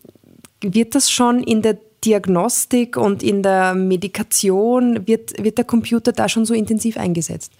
wird 0.61 0.95
das 0.95 1.11
schon 1.11 1.43
in 1.43 1.63
der 1.63 1.79
Diagnostik 2.05 2.97
und 2.97 3.23
in 3.23 3.43
der 3.43 3.75
Medikation, 3.75 5.07
wird, 5.07 5.43
wird 5.43 5.59
der 5.59 5.65
Computer 5.65 6.13
da 6.13 6.29
schon 6.29 6.45
so 6.45 6.55
intensiv 6.55 6.97
eingesetzt? 6.97 7.53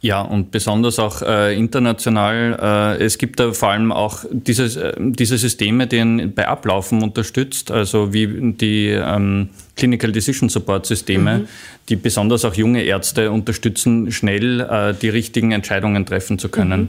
Ja, 0.00 0.20
und 0.20 0.52
besonders 0.52 1.00
auch 1.00 1.22
äh, 1.22 1.56
international. 1.56 2.96
Äh, 3.00 3.04
es 3.04 3.18
gibt 3.18 3.40
da 3.40 3.52
vor 3.52 3.70
allem 3.70 3.90
auch 3.90 4.24
dieses, 4.30 4.76
äh, 4.76 4.92
diese 4.98 5.38
Systeme, 5.38 5.88
die 5.88 6.26
bei 6.26 6.46
Ablaufen 6.46 7.02
unterstützt, 7.02 7.72
also 7.72 8.12
wie 8.12 8.52
die 8.52 8.90
ähm, 8.90 9.48
Clinical 9.74 10.12
Decision 10.12 10.48
Support 10.48 10.86
Systeme, 10.86 11.38
mhm. 11.38 11.48
die 11.88 11.96
besonders 11.96 12.44
auch 12.44 12.54
junge 12.54 12.84
Ärzte 12.84 13.32
unterstützen, 13.32 14.12
schnell 14.12 14.60
äh, 14.60 14.94
die 14.94 15.08
richtigen 15.08 15.50
Entscheidungen 15.50 16.06
treffen 16.06 16.38
zu 16.38 16.48
können. 16.48 16.80
Mhm. 16.80 16.88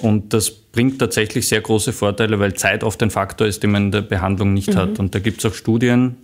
Und 0.00 0.32
das 0.32 0.50
bringt 0.50 1.00
tatsächlich 1.00 1.48
sehr 1.48 1.60
große 1.60 1.92
Vorteile, 1.92 2.38
weil 2.38 2.54
Zeit 2.54 2.84
oft 2.84 3.02
ein 3.02 3.10
Faktor 3.10 3.48
ist, 3.48 3.62
den 3.64 3.72
man 3.72 3.84
in 3.86 3.92
der 3.92 4.02
Behandlung 4.02 4.54
nicht 4.54 4.74
mhm. 4.74 4.76
hat. 4.76 4.98
Und 5.00 5.14
da 5.14 5.18
gibt 5.18 5.44
es 5.44 5.50
auch 5.50 5.54
Studien, 5.54 6.16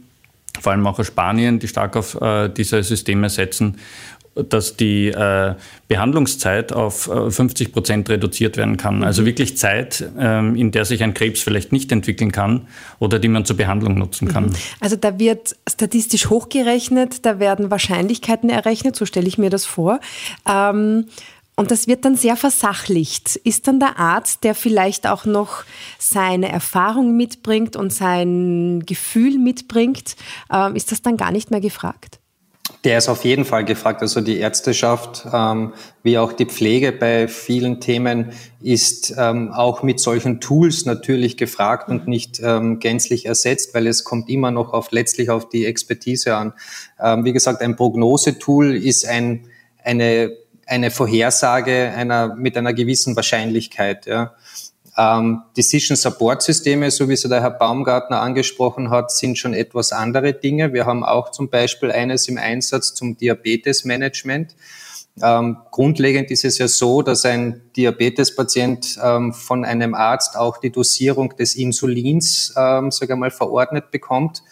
vor 0.61 0.73
allem 0.73 0.87
auch 0.87 0.99
aus 0.99 1.09
Spanien, 1.09 1.59
die 1.59 1.69
stark 1.69 1.97
auf 1.97 2.21
äh, 2.21 2.49
diese 2.49 2.83
Systeme 2.85 3.31
setzen, 3.31 3.77
dass 4.35 4.77
die 4.77 5.09
äh, 5.09 5.55
Behandlungszeit 5.88 6.73
auf 6.73 7.09
äh, 7.09 7.31
50 7.31 7.73
Prozent 7.73 8.09
reduziert 8.09 8.57
werden 8.57 8.77
kann. 8.77 8.99
Mhm. 8.99 9.05
Also 9.05 9.27
wirklich 9.27 9.57
Zeit, 9.57 10.09
ähm, 10.19 10.55
in 10.57 10.71
der 10.71 10.85
sich 10.85 11.03
ein 11.03 11.14
Krebs 11.14 11.43
vielleicht 11.43 11.73
nicht 11.73 11.90
entwickeln 11.90 12.31
kann 12.31 12.69
oder 12.99 13.19
die 13.19 13.29
man 13.29 13.45
zur 13.45 13.57
Behandlung 13.57 13.99
nutzen 13.99 14.29
kann. 14.29 14.47
Mhm. 14.47 14.55
Also 14.79 14.97
da 14.97 15.19
wird 15.19 15.57
statistisch 15.69 16.31
hochgerechnet, 16.31 17.27
da 17.27 17.40
werden 17.40 17.71
Wahrscheinlichkeiten 17.71 18.51
errechnet, 18.51 18.97
so 18.97 19.05
stelle 19.05 19.27
ich 19.27 19.37
mir 19.37 19.51
das 19.51 19.66
vor. 19.66 20.01
Ähm, 20.49 21.07
und 21.57 21.71
das 21.71 21.88
wird 21.88 22.07
dann 22.07 22.16
sehr 22.16 22.37
versachlicht. 22.37 23.37
Ist 23.37 23.66
dann 23.66 23.81
der 23.81 23.99
Arzt, 23.99 24.45
der 24.45 24.55
vielleicht 24.55 25.07
auch 25.07 25.27
noch 25.27 25.64
seine 25.99 26.49
Erfahrung 26.49 27.16
mitbringt 27.16 27.77
und 27.77 27.93
sein 27.93 28.83
Gefühl 28.87 29.38
mitbringt, 29.38 30.16
äh, 30.51 30.75
ist 30.75 30.90
das 30.90 31.03
dann 31.03 31.19
gar 31.19 31.33
nicht 31.33 31.51
mehr 31.51 31.61
gefragt? 31.61 32.19
Der 32.85 32.96
ist 32.96 33.09
auf 33.09 33.25
jeden 33.25 33.44
Fall 33.44 33.64
gefragt. 33.64 34.01
Also 34.01 34.20
die 34.20 34.38
Ärzteschaft 34.38 35.27
ähm, 35.31 35.75
wie 36.03 36.16
auch 36.16 36.33
die 36.33 36.46
Pflege 36.46 36.92
bei 36.92 37.29
vielen 37.29 37.81
Themen 37.81 38.33
ist 38.62 39.14
ähm, 39.18 39.53
auch 39.53 39.83
mit 39.83 40.01
solchen 40.01 40.40
Tools 40.40 40.87
natürlich 40.87 41.37
gefragt 41.37 41.90
und 41.90 42.09
nicht 42.09 42.40
ähm, 42.42 42.79
gänzlich 42.79 43.27
ersetzt, 43.27 43.75
weil 43.75 43.87
es 43.87 44.05
kommt 44.05 44.31
immer 44.31 44.51
noch 44.51 44.73
auf 44.73 44.92
letztlich 44.92 45.29
auf 45.29 45.49
die 45.49 45.66
Expertise 45.66 46.37
an. 46.37 46.55
Ähm, 46.99 47.25
wie 47.25 47.33
gesagt, 47.33 47.61
ein 47.61 47.77
Prognosetool 47.77 48.75
ist 48.75 49.07
ein, 49.07 49.46
eine, 49.85 50.33
eine 50.66 50.90
Vorhersage 50.90 51.92
einer, 51.94 52.35
mit 52.35 52.57
einer 52.57 52.73
gewissen 52.73 53.14
Wahrscheinlichkeit. 53.14 54.07
Ja. 54.07 54.35
Ähm, 55.00 55.44
Decision 55.56 55.96
Support 55.96 56.42
Systeme, 56.42 56.90
so 56.90 57.08
wie 57.08 57.16
sie 57.16 57.28
der 57.28 57.40
Herr 57.40 57.52
Baumgartner 57.52 58.20
angesprochen 58.20 58.90
hat, 58.90 59.10
sind 59.10 59.38
schon 59.38 59.54
etwas 59.54 59.92
andere 59.92 60.34
Dinge. 60.34 60.74
Wir 60.74 60.84
haben 60.84 61.04
auch 61.04 61.30
zum 61.30 61.48
Beispiel 61.48 61.90
eines 61.90 62.28
im 62.28 62.36
Einsatz 62.36 62.92
zum 62.92 63.16
Diabetesmanagement. 63.16 64.54
Ähm, 65.22 65.56
grundlegend 65.70 66.30
ist 66.30 66.44
es 66.44 66.58
ja 66.58 66.68
so, 66.68 67.00
dass 67.00 67.24
ein 67.24 67.62
Diabetespatient 67.76 68.98
ähm, 69.02 69.32
von 69.32 69.64
einem 69.64 69.94
Arzt 69.94 70.36
auch 70.36 70.58
die 70.58 70.70
Dosierung 70.70 71.34
des 71.34 71.54
Insulins, 71.54 72.52
ähm, 72.56 72.90
sage 72.90 73.16
mal, 73.16 73.30
verordnet 73.30 73.90
bekommt. 73.90 74.42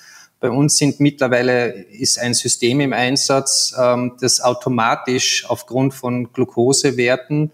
Bei 0.40 0.50
uns 0.50 0.78
sind 0.78 0.98
mittlerweile 0.98 1.72
ist 1.72 2.18
ein 2.18 2.32
System 2.32 2.80
im 2.80 2.94
Einsatz, 2.94 3.74
ähm, 3.78 4.14
das 4.20 4.40
automatisch 4.40 5.44
aufgrund 5.46 5.92
von 5.92 6.32
Glukosewerten 6.32 7.50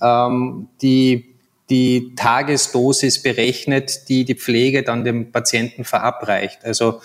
ähm, 0.00 0.68
die 0.80 1.35
die 1.70 2.14
Tagesdosis 2.14 3.22
berechnet, 3.22 4.08
die 4.08 4.24
die 4.24 4.34
Pflege 4.34 4.82
dann 4.82 5.04
dem 5.04 5.32
Patienten 5.32 5.84
verabreicht. 5.84 6.64
Also 6.64 7.00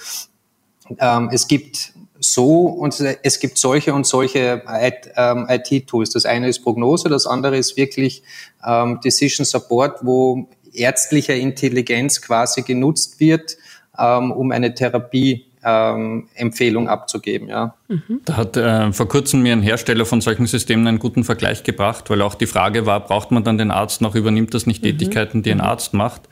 ähm, 1.00 1.30
es 1.32 1.48
gibt 1.48 1.94
so 2.20 2.68
und 2.68 3.00
es 3.24 3.40
gibt 3.40 3.58
solche 3.58 3.94
und 3.94 4.06
solche 4.06 4.64
IT-Tools. 4.68 6.10
Ähm, 6.10 6.14
das 6.14 6.26
eine 6.26 6.48
ist 6.50 6.60
Prognose, 6.60 7.10
das 7.10 7.26
andere 7.26 7.58
ist 7.58 7.76
wirklich 7.78 8.22
ähm, 8.66 9.00
Decision 9.04 9.46
Support, 9.46 10.06
wo 10.06 10.48
ärztliche 10.74 11.34
Intelligenz 11.34 12.22
quasi 12.22 12.62
genutzt 12.62 13.20
wird, 13.20 13.58
ähm, 13.98 14.32
um 14.32 14.52
eine 14.52 14.76
Therapie 14.76 15.51
ähm, 15.64 16.28
Empfehlung 16.36 16.88
abzugeben. 16.90 17.48
Ja. 17.48 17.76
Mhm. 17.88 18.22
Da 18.26 18.38
hat 18.38 18.58
äh, 18.58 18.92
vor 18.92 19.08
kurzem 19.08 19.42
mir 19.42 19.54
ein 19.54 19.62
Hersteller 19.62 20.06
von 20.06 20.22
solchen 20.22 20.48
Systemen 20.48 20.88
einen 20.88 21.00
guten 21.00 21.24
Vergleich 21.24 21.64
gebracht, 21.64 22.10
weil 22.10 22.22
auch 22.22 22.36
die 22.36 22.48
Frage 22.48 22.86
war, 22.86 23.00
braucht 23.02 23.32
man 23.32 23.44
dann 23.44 23.58
den 23.58 23.72
Arzt 23.72 24.02
noch, 24.02 24.16
übernimmt 24.16 24.54
das 24.54 24.66
nicht 24.66 24.82
mhm. 24.82 24.88
Tätigkeiten, 24.88 25.44
die 25.44 25.52
ein 25.52 25.58
mhm. 25.58 25.64
Arzt 25.64 25.94
macht? 25.94 26.24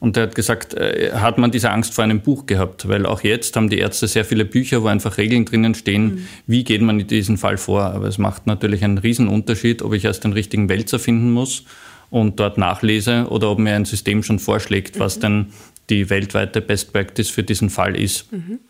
Und 0.00 0.16
er 0.16 0.24
hat 0.24 0.34
gesagt, 0.34 0.74
äh, 0.74 1.12
hat 1.12 1.38
man 1.38 1.50
diese 1.50 1.70
Angst 1.70 1.92
vor 1.92 2.04
einem 2.04 2.20
Buch 2.20 2.46
gehabt, 2.46 2.88
weil 2.88 3.04
auch 3.04 3.22
jetzt 3.22 3.56
haben 3.56 3.68
die 3.68 3.78
Ärzte 3.78 4.06
sehr 4.06 4.24
viele 4.24 4.44
Bücher, 4.44 4.82
wo 4.82 4.86
einfach 4.86 5.18
Regeln 5.18 5.44
drinnen 5.44 5.74
stehen, 5.74 6.04
mhm. 6.04 6.28
wie 6.46 6.64
geht 6.64 6.82
man 6.82 7.00
in 7.00 7.06
diesem 7.06 7.36
Fall 7.36 7.56
vor. 7.56 7.82
Aber 7.82 8.06
es 8.06 8.18
macht 8.18 8.46
natürlich 8.46 8.84
einen 8.84 8.98
Riesenunterschied, 8.98 9.82
ob 9.82 9.92
ich 9.92 10.04
erst 10.04 10.24
den 10.24 10.32
richtigen 10.32 10.68
Wälzer 10.68 10.98
finden 10.98 11.32
muss 11.32 11.64
und 12.10 12.38
dort 12.38 12.58
nachlese 12.58 13.26
oder 13.28 13.50
ob 13.50 13.58
mir 13.58 13.74
ein 13.74 13.84
System 13.84 14.22
schon 14.22 14.38
vorschlägt, 14.38 14.98
was 14.98 15.16
mhm. 15.16 15.20
denn 15.20 15.46
die 15.90 16.10
weltweite 16.10 16.60
Best 16.60 16.92
Practice 16.92 17.30
für 17.30 17.42
diesen 17.42 17.70
Fall 17.70 17.96
ist. 17.96 18.30
Mhm. 18.32 18.60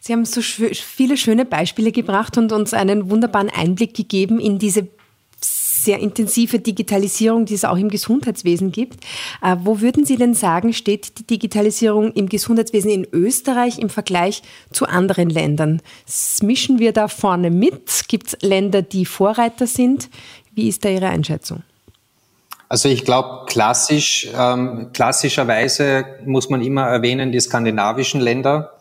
Sie 0.00 0.12
haben 0.12 0.24
so 0.24 0.40
viele 0.40 1.16
schöne 1.16 1.44
Beispiele 1.44 1.92
gebracht 1.92 2.38
und 2.38 2.52
uns 2.52 2.72
einen 2.72 3.10
wunderbaren 3.10 3.50
Einblick 3.50 3.94
gegeben 3.94 4.38
in 4.40 4.58
diese 4.58 4.88
sehr 5.40 6.00
intensive 6.00 6.58
Digitalisierung, 6.58 7.46
die 7.46 7.54
es 7.54 7.64
auch 7.64 7.76
im 7.76 7.88
Gesundheitswesen 7.88 8.72
gibt. 8.72 9.04
Äh, 9.42 9.56
wo 9.62 9.80
würden 9.80 10.04
Sie 10.04 10.16
denn 10.16 10.34
sagen, 10.34 10.72
steht 10.72 11.18
die 11.18 11.26
Digitalisierung 11.26 12.12
im 12.12 12.28
Gesundheitswesen 12.28 12.90
in 12.90 13.06
Österreich 13.12 13.78
im 13.78 13.88
Vergleich 13.88 14.42
zu 14.72 14.86
anderen 14.86 15.30
Ländern? 15.30 15.80
Mischen 16.42 16.78
wir 16.78 16.92
da 16.92 17.08
vorne 17.08 17.50
mit? 17.50 18.08
Gibt 18.08 18.28
es 18.28 18.36
Länder, 18.42 18.82
die 18.82 19.06
Vorreiter 19.06 19.66
sind? 19.66 20.10
Wie 20.52 20.68
ist 20.68 20.84
da 20.84 20.90
Ihre 20.90 21.08
Einschätzung? 21.08 21.62
Also 22.68 22.88
ich 22.88 23.04
glaube, 23.04 23.46
klassisch, 23.46 24.28
ähm, 24.36 24.90
klassischerweise 24.92 26.04
muss 26.24 26.50
man 26.50 26.60
immer 26.60 26.86
erwähnen 26.86 27.32
die 27.32 27.40
skandinavischen 27.40 28.20
Länder. 28.20 28.78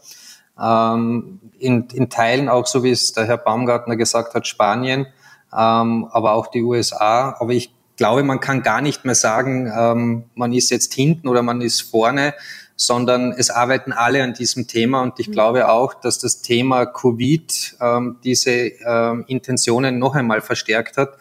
Ähm, 0.59 1.39
in, 1.59 1.87
in 1.93 2.09
Teilen 2.09 2.49
auch, 2.49 2.67
so 2.67 2.83
wie 2.83 2.91
es 2.91 3.13
der 3.13 3.25
Herr 3.25 3.37
Baumgartner 3.37 3.95
gesagt 3.95 4.33
hat, 4.33 4.45
Spanien, 4.45 5.07
ähm, 5.55 6.07
aber 6.11 6.33
auch 6.33 6.47
die 6.47 6.63
USA. 6.63 7.35
Aber 7.39 7.51
ich 7.51 7.73
glaube, 7.95 8.23
man 8.23 8.39
kann 8.39 8.61
gar 8.61 8.81
nicht 8.81 9.05
mehr 9.05 9.15
sagen, 9.15 9.71
ähm, 9.75 10.25
man 10.35 10.53
ist 10.53 10.69
jetzt 10.69 10.93
hinten 10.93 11.27
oder 11.27 11.41
man 11.41 11.61
ist 11.61 11.81
vorne, 11.81 12.33
sondern 12.77 13.33
es 13.33 13.49
arbeiten 13.49 13.91
alle 13.91 14.23
an 14.23 14.33
diesem 14.33 14.67
Thema. 14.67 15.01
Und 15.01 15.19
ich 15.19 15.27
mhm. 15.27 15.33
glaube 15.33 15.69
auch, 15.69 15.93
dass 15.93 16.19
das 16.19 16.41
Thema 16.41 16.85
Covid 16.85 17.75
ähm, 17.81 18.17
diese 18.23 18.51
ähm, 18.51 19.25
Intentionen 19.27 19.99
noch 19.99 20.15
einmal 20.15 20.39
verstärkt 20.39 20.95
hat. 20.95 21.17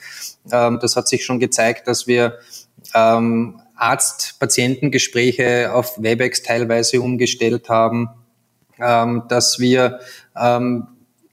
Ähm, 0.52 0.78
das 0.80 0.94
hat 0.94 1.08
sich 1.08 1.24
schon 1.24 1.40
gezeigt, 1.40 1.88
dass 1.88 2.06
wir 2.06 2.34
ähm, 2.94 3.60
Arzt-Patientengespräche 3.74 5.72
auf 5.72 6.00
Webex 6.00 6.44
teilweise 6.44 7.00
umgestellt 7.00 7.68
haben 7.68 8.10
ähm, 8.78 9.24
dass 9.28 9.58
wir 9.58 10.00
ähm, 10.36 10.86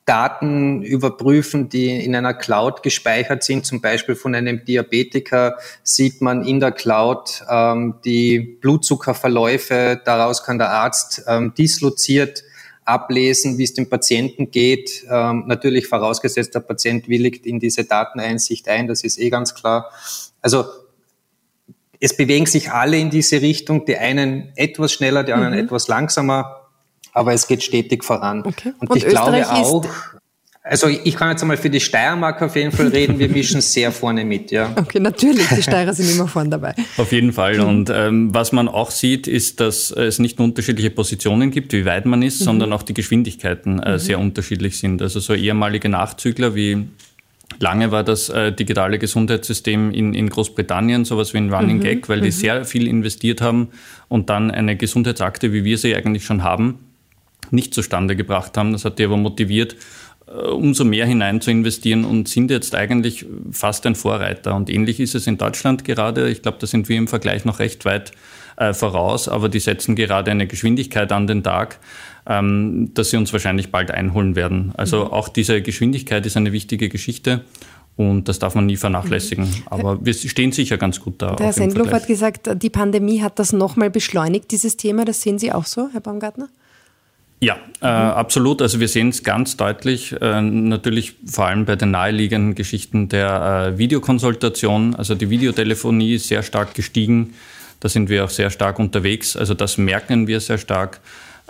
Daten 0.06 0.82
überprüfen, 0.82 1.70
die 1.70 2.04
in 2.04 2.16
einer 2.16 2.34
Cloud 2.34 2.84
gespeichert 2.84 3.44
sind. 3.44 3.66
Zum 3.66 3.80
Beispiel 3.80 4.16
von 4.16 4.36
einem 4.36 4.66
Diabetiker 4.66 5.58
sieht 5.82 6.22
man 6.22 6.44
in 6.46 6.60
der 6.60 6.74
Cloud 6.74 7.44
ähm, 7.50 7.96
die 8.04 8.39
Blutzuckerverläufe. 8.39 10.02
Daraus 10.04 10.44
kann 10.44 10.58
der 10.58 10.72
Arzt 10.72 11.24
ähm, 11.28 11.54
disloziert 11.58 12.44
ablesen, 12.86 13.58
wie 13.58 13.63
es 13.63 13.74
dem 13.74 13.89
Patienten 13.89 14.52
geht. 14.52 15.06
Ähm, 15.10 15.46
natürlich 15.48 15.88
vorausgesetzt, 15.88 16.54
der 16.54 16.60
Patient 16.60 17.08
willigt 17.08 17.46
in 17.46 17.60
diese 17.60 17.86
Dateneinsicht 17.86 18.68
ein. 18.68 18.88
Das 18.88 19.06
ist 19.06 19.18
eh 19.18 19.30
ganz 19.30 19.56
klar. 19.56 19.89
Also 20.42 20.66
es 22.02 22.18
bewegen 22.18 22.46
sich 22.46 22.72
alle 22.72 22.98
in 22.98 23.10
diese 23.10 23.42
Richtung. 23.42 23.86
Die 23.86 23.96
einen 23.96 24.52
etwas 24.58 24.92
schneller, 24.92 25.24
die 25.24 25.32
anderen 25.32 25.54
mhm. 25.54 25.66
etwas 25.66 25.88
langsamer 25.88 26.62
aber 27.13 27.34
es 27.34 27.47
geht 27.47 27.63
stetig 27.63 28.04
voran. 28.04 28.43
Okay. 28.45 28.73
Und, 28.80 28.89
Und, 28.89 28.97
ich 28.97 29.06
Österreich 29.06 29.47
glaube 29.47 29.65
auch, 29.65 29.86
also 30.65 30.88
ich 30.88 31.17
kann 31.17 31.30
jetzt 31.30 31.41
einmal 31.41 31.58
für 31.58 31.69
die 31.69 31.82
Steiermark 31.82 32.41
auf 32.41 32.56
jeden 32.56 32.71
Fall 32.71 32.88
reden, 32.88 33.19
wir 33.19 33.28
mischen 33.28 33.60
sehr 33.62 33.91
vorne 33.91 34.23
mit, 34.23 34.49
ja. 34.49 34.71
Okay, 34.78 35.02
natürlich, 35.02 35.45
die 35.49 35.62
Steirer 35.62 35.93
sind 35.93 36.10
immer 36.10 36.30
vorne 36.30 36.52
dabei. 36.52 36.73
Auf 36.97 37.12
jeden 37.12 37.34
Fall. 37.34 37.58
Mhm. 37.58 37.67
Und 37.67 37.91
ähm, 37.93 38.34
was 38.34 38.54
man 38.54 38.69
auch 38.69 38.89
sieht, 38.89 39.28
ist, 39.28 39.60
dass 39.60 39.91
es 39.91 40.19
nicht 40.19 40.39
nur 40.39 40.47
unterschiedliche 40.47 40.89
Positionen 40.89 41.52
gibt, 41.52 41.73
wie 41.73 41.86
weit 41.86 42.06
man 42.06 42.21
ist, 42.21 42.39
mhm. 42.39 42.45
sondern 42.45 42.73
auch 42.73 42.84
die 42.84 42.93
Geschwindigkeiten 42.93 43.84
äh, 43.84 43.93
mhm. 43.93 43.99
sehr 43.99 44.19
unterschiedlich 44.19 44.78
sind. 44.78 45.02
Also 45.02 45.19
so 45.19 45.34
ehemalige 45.34 45.89
Nachzügler 45.89 46.56
wie 46.56 46.88
Lange 47.60 47.91
war 47.91 48.04
das 48.04 48.30
äh, 48.30 48.52
digitale 48.52 48.97
Gesundheitssystem 48.99 49.91
in, 49.91 50.13
in 50.13 50.30
Großbritannien 50.30 51.06
sowas 51.06 51.34
wie 51.34 51.38
ein 51.38 51.54
Running 51.54 51.78
mhm, 51.78 51.82
Gag, 51.82 52.10
weil 52.10 52.21
die 52.21 52.28
mhm. 52.28 52.32
sehr 52.32 52.65
viel 52.65 52.88
investiert 52.88 53.41
haben 53.41 53.69
und 54.08 54.30
dann 54.30 54.49
eine 54.49 54.76
Gesundheitsakte, 54.76 55.54
wie 55.54 55.63
wir 55.63 55.78
sie 55.78 55.95
eigentlich 55.95 56.26
schon 56.26 56.43
haben, 56.43 56.80
nicht 57.52 57.74
zustande 57.74 58.16
gebracht 58.16 58.58
haben. 58.58 58.74
Das 58.74 58.86
hat 58.86 59.00
die 59.00 59.06
aber 59.06 59.18
motiviert, 59.18 59.76
äh, 60.28 60.32
umso 60.32 60.86
mehr 60.86 61.06
hinein 61.06 61.42
zu 61.42 61.52
investieren 61.52 62.06
und 62.06 62.28
sind 62.28 62.50
jetzt 62.52 62.76
eigentlich 62.76 63.26
fast 63.52 63.86
ein 63.86 63.96
Vorreiter. 63.96 64.56
Und 64.56 64.70
ähnlich 64.70 65.00
ist 65.00 65.16
es 65.16 65.28
in 65.28 65.38
Deutschland 65.38 65.84
gerade. 65.84 66.30
Ich 66.30 66.42
glaube, 66.42 66.58
da 66.60 66.68
sind 66.68 66.90
wir 66.90 66.98
im 66.98 67.08
Vergleich 67.08 67.46
noch 67.46 67.60
recht 67.60 67.86
weit 67.86 68.12
äh, 68.58 68.74
voraus, 68.74 69.28
aber 69.28 69.50
die 69.50 69.60
setzen 69.60 69.96
gerade 69.96 70.32
eine 70.32 70.48
Geschwindigkeit 70.48 71.12
an 71.12 71.28
den 71.28 71.44
Tag, 71.44 71.80
ähm, 72.28 72.92
dass 72.94 73.10
sie 73.10 73.18
uns 73.18 73.34
wahrscheinlich 73.34 73.72
bald 73.72 73.92
einholen 73.92 74.36
werden. 74.36 74.74
Also 74.78 75.06
mhm. 75.06 75.12
auch 75.12 75.30
diese 75.30 75.62
Geschwindigkeit 75.62 76.26
ist 76.26 76.38
eine 76.38 76.52
wichtige 76.52 76.90
Geschichte. 76.90 77.44
Und 77.96 78.28
das 78.28 78.40
darf 78.40 78.56
man 78.56 78.66
nie 78.66 78.78
vernachlässigen. 78.78 79.46
Mhm. 79.46 79.64
Aber 79.68 80.04
wir 80.04 80.14
stehen 80.14 80.52
sicher 80.52 80.78
ganz 80.78 81.00
gut 81.00 81.22
da. 81.22 81.36
Der 81.36 81.48
Herr 81.48 81.54
Sendloff 81.54 81.92
hat 81.92 82.08
gesagt, 82.08 82.50
die 82.62 82.70
Pandemie 82.72 83.22
hat 83.22 83.38
das 83.38 83.54
nochmal 83.54 83.92
beschleunigt, 83.92 84.52
dieses 84.52 84.78
Thema. 84.78 85.06
Das 85.06 85.22
sehen 85.22 85.38
Sie 85.38 85.52
auch 85.52 85.66
so, 85.66 85.90
Herr 85.92 86.02
Baumgartner? 86.02 86.50
Ja, 87.44 87.58
äh, 87.82 87.88
absolut. 87.88 88.62
Also 88.62 88.80
wir 88.80 88.88
sehen 88.88 89.10
es 89.10 89.22
ganz 89.24 89.58
deutlich, 89.58 90.16
äh, 90.22 90.42
natürlich 90.42 91.16
vor 91.26 91.48
allem 91.48 91.66
bei 91.66 91.76
den 91.76 91.92
naheliegenden 91.92 92.56
Geschichten 92.56 93.10
der 93.10 93.74
äh, 93.74 93.78
Videokonsultation. 93.78 94.96
Also 94.96 95.14
die 95.14 95.30
Videotelefonie 95.30 96.16
ist 96.16 96.30
sehr 96.30 96.42
stark 96.42 96.74
gestiegen. 96.74 97.34
Da 97.82 97.90
sind 97.90 98.08
wir 98.08 98.24
auch 98.24 98.30
sehr 98.30 98.50
stark 98.50 98.80
unterwegs. 98.80 99.36
Also 99.36 99.56
das 99.56 99.78
merken 99.78 100.26
wir 100.26 100.40
sehr 100.40 100.58
stark. 100.58 101.02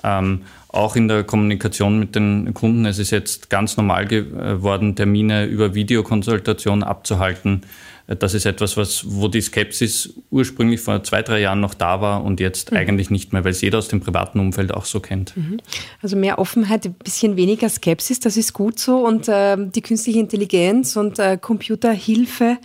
Ähm, 0.04 0.42
auch 0.70 0.96
in 0.96 1.08
der 1.08 1.24
Kommunikation 1.24 2.00
mit 2.00 2.16
den 2.16 2.56
Kunden. 2.56 2.88
Es 2.88 2.98
ist 2.98 3.12
jetzt 3.12 3.52
ganz 3.52 3.78
normal 3.78 4.08
geworden, 4.08 4.96
Termine 4.96 5.46
über 5.46 5.76
Videokonsultation 5.76 6.82
abzuhalten. 6.82 7.62
Das 8.08 8.34
ist 8.34 8.46
etwas, 8.46 8.76
was, 8.76 9.06
wo 9.08 9.30
die 9.30 9.42
Skepsis 9.42 10.13
ursprünglich 10.30 10.82
vor 10.82 11.04
zwei, 11.04 11.22
drei 11.22 11.39
Jahren 11.39 11.62
noch 11.62 11.74
da 11.74 12.02
war 12.02 12.24
und 12.24 12.42
jetzt 12.42 12.72
mhm. 12.72 12.78
eigentlich 12.78 13.10
nicht 13.10 13.32
mehr, 13.32 13.46
weil 13.46 13.52
es 13.52 13.62
jeder 13.62 13.78
aus 13.78 13.88
dem 13.88 14.02
privaten 14.02 14.39
Umfeld 14.39 14.74
auch 14.74 14.86
so 14.86 15.00
kennt. 15.00 15.36
Mhm. 15.38 15.60
Also 16.02 16.18
mehr 16.18 16.38
Offenheit, 16.38 16.86
ein 16.86 16.94
bisschen 16.96 17.38
weniger 17.38 17.70
Skepsis, 17.70 18.20
das 18.20 18.36
ist 18.36 18.52
gut 18.54 18.78
so. 18.78 19.06
Und 19.06 19.30
äh, 19.30 19.56
die 19.58 19.82
künstliche 19.82 20.20
Intelligenz 20.20 20.98
und 20.98 21.18
äh, 21.18 21.38
Computerhilfe 21.38 22.58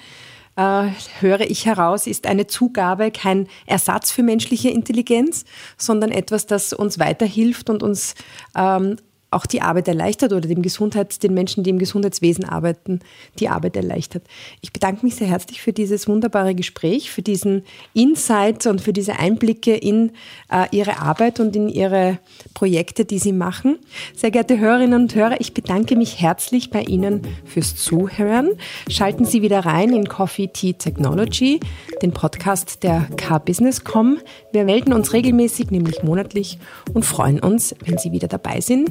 äh, 0.56 0.88
höre 1.20 1.42
ich 1.42 1.66
heraus, 1.66 2.08
ist 2.08 2.26
eine 2.26 2.48
Zugabe 2.48 3.12
kein 3.12 3.46
Ersatz 3.66 4.10
für 4.10 4.24
menschliche 4.24 4.70
Intelligenz, 4.70 5.44
sondern 5.76 6.10
etwas, 6.10 6.46
das 6.46 6.72
uns 6.72 6.98
weiterhilft 6.98 7.70
und 7.70 7.84
uns 7.84 8.16
ähm, 8.56 8.96
auch 9.30 9.46
die 9.46 9.60
Arbeit 9.60 9.88
erleichtert 9.88 10.32
oder 10.32 10.48
dem 10.48 10.62
Gesundheits-, 10.62 11.18
den 11.18 11.34
Menschen, 11.34 11.62
die 11.62 11.70
im 11.70 11.78
Gesundheitswesen 11.78 12.44
arbeiten, 12.44 13.00
die 13.38 13.48
Arbeit 13.48 13.76
erleichtert. 13.76 14.22
Ich 14.62 14.72
bedanke 14.72 15.04
mich 15.04 15.16
sehr 15.16 15.28
herzlich 15.28 15.60
für 15.60 15.72
dieses 15.72 16.08
wunderbare 16.08 16.54
Gespräch, 16.54 17.10
für 17.10 17.20
diesen 17.20 17.62
Insight 17.92 18.66
und 18.66 18.80
für 18.80 18.92
diese 18.92 19.18
Einblicke 19.18 19.74
in 19.74 20.12
äh, 20.50 20.66
Ihre 20.70 21.00
Arbeit 21.00 21.40
und 21.40 21.54
in 21.56 21.68
Ihre 21.68 22.18
Projekte, 22.54 23.04
die 23.04 23.18
Sie 23.18 23.32
machen. 23.32 23.78
Sehr 24.16 24.30
geehrte 24.30 24.58
Hörerinnen 24.58 25.02
und 25.02 25.14
Hörer, 25.14 25.40
ich 25.40 25.52
bedanke 25.52 25.96
mich 25.96 26.20
herzlich 26.20 26.70
bei 26.70 26.82
Ihnen 26.82 27.22
fürs 27.44 27.76
Zuhören. 27.76 28.50
Schalten 28.88 29.26
Sie 29.26 29.42
wieder 29.42 29.60
rein 29.60 29.92
in 29.92 30.08
Coffee 30.08 30.48
Tea 30.48 30.72
Technology, 30.72 31.60
den 32.00 32.12
Podcast 32.12 32.82
der 32.82 33.06
K-Business.com. 33.16 34.18
Wir 34.52 34.64
melden 34.64 34.94
uns 34.94 35.12
regelmäßig, 35.12 35.70
nämlich 35.70 36.02
monatlich 36.02 36.58
und 36.94 37.04
freuen 37.04 37.40
uns, 37.40 37.74
wenn 37.84 37.98
Sie 37.98 38.12
wieder 38.12 38.28
dabei 38.28 38.60
sind. 38.60 38.90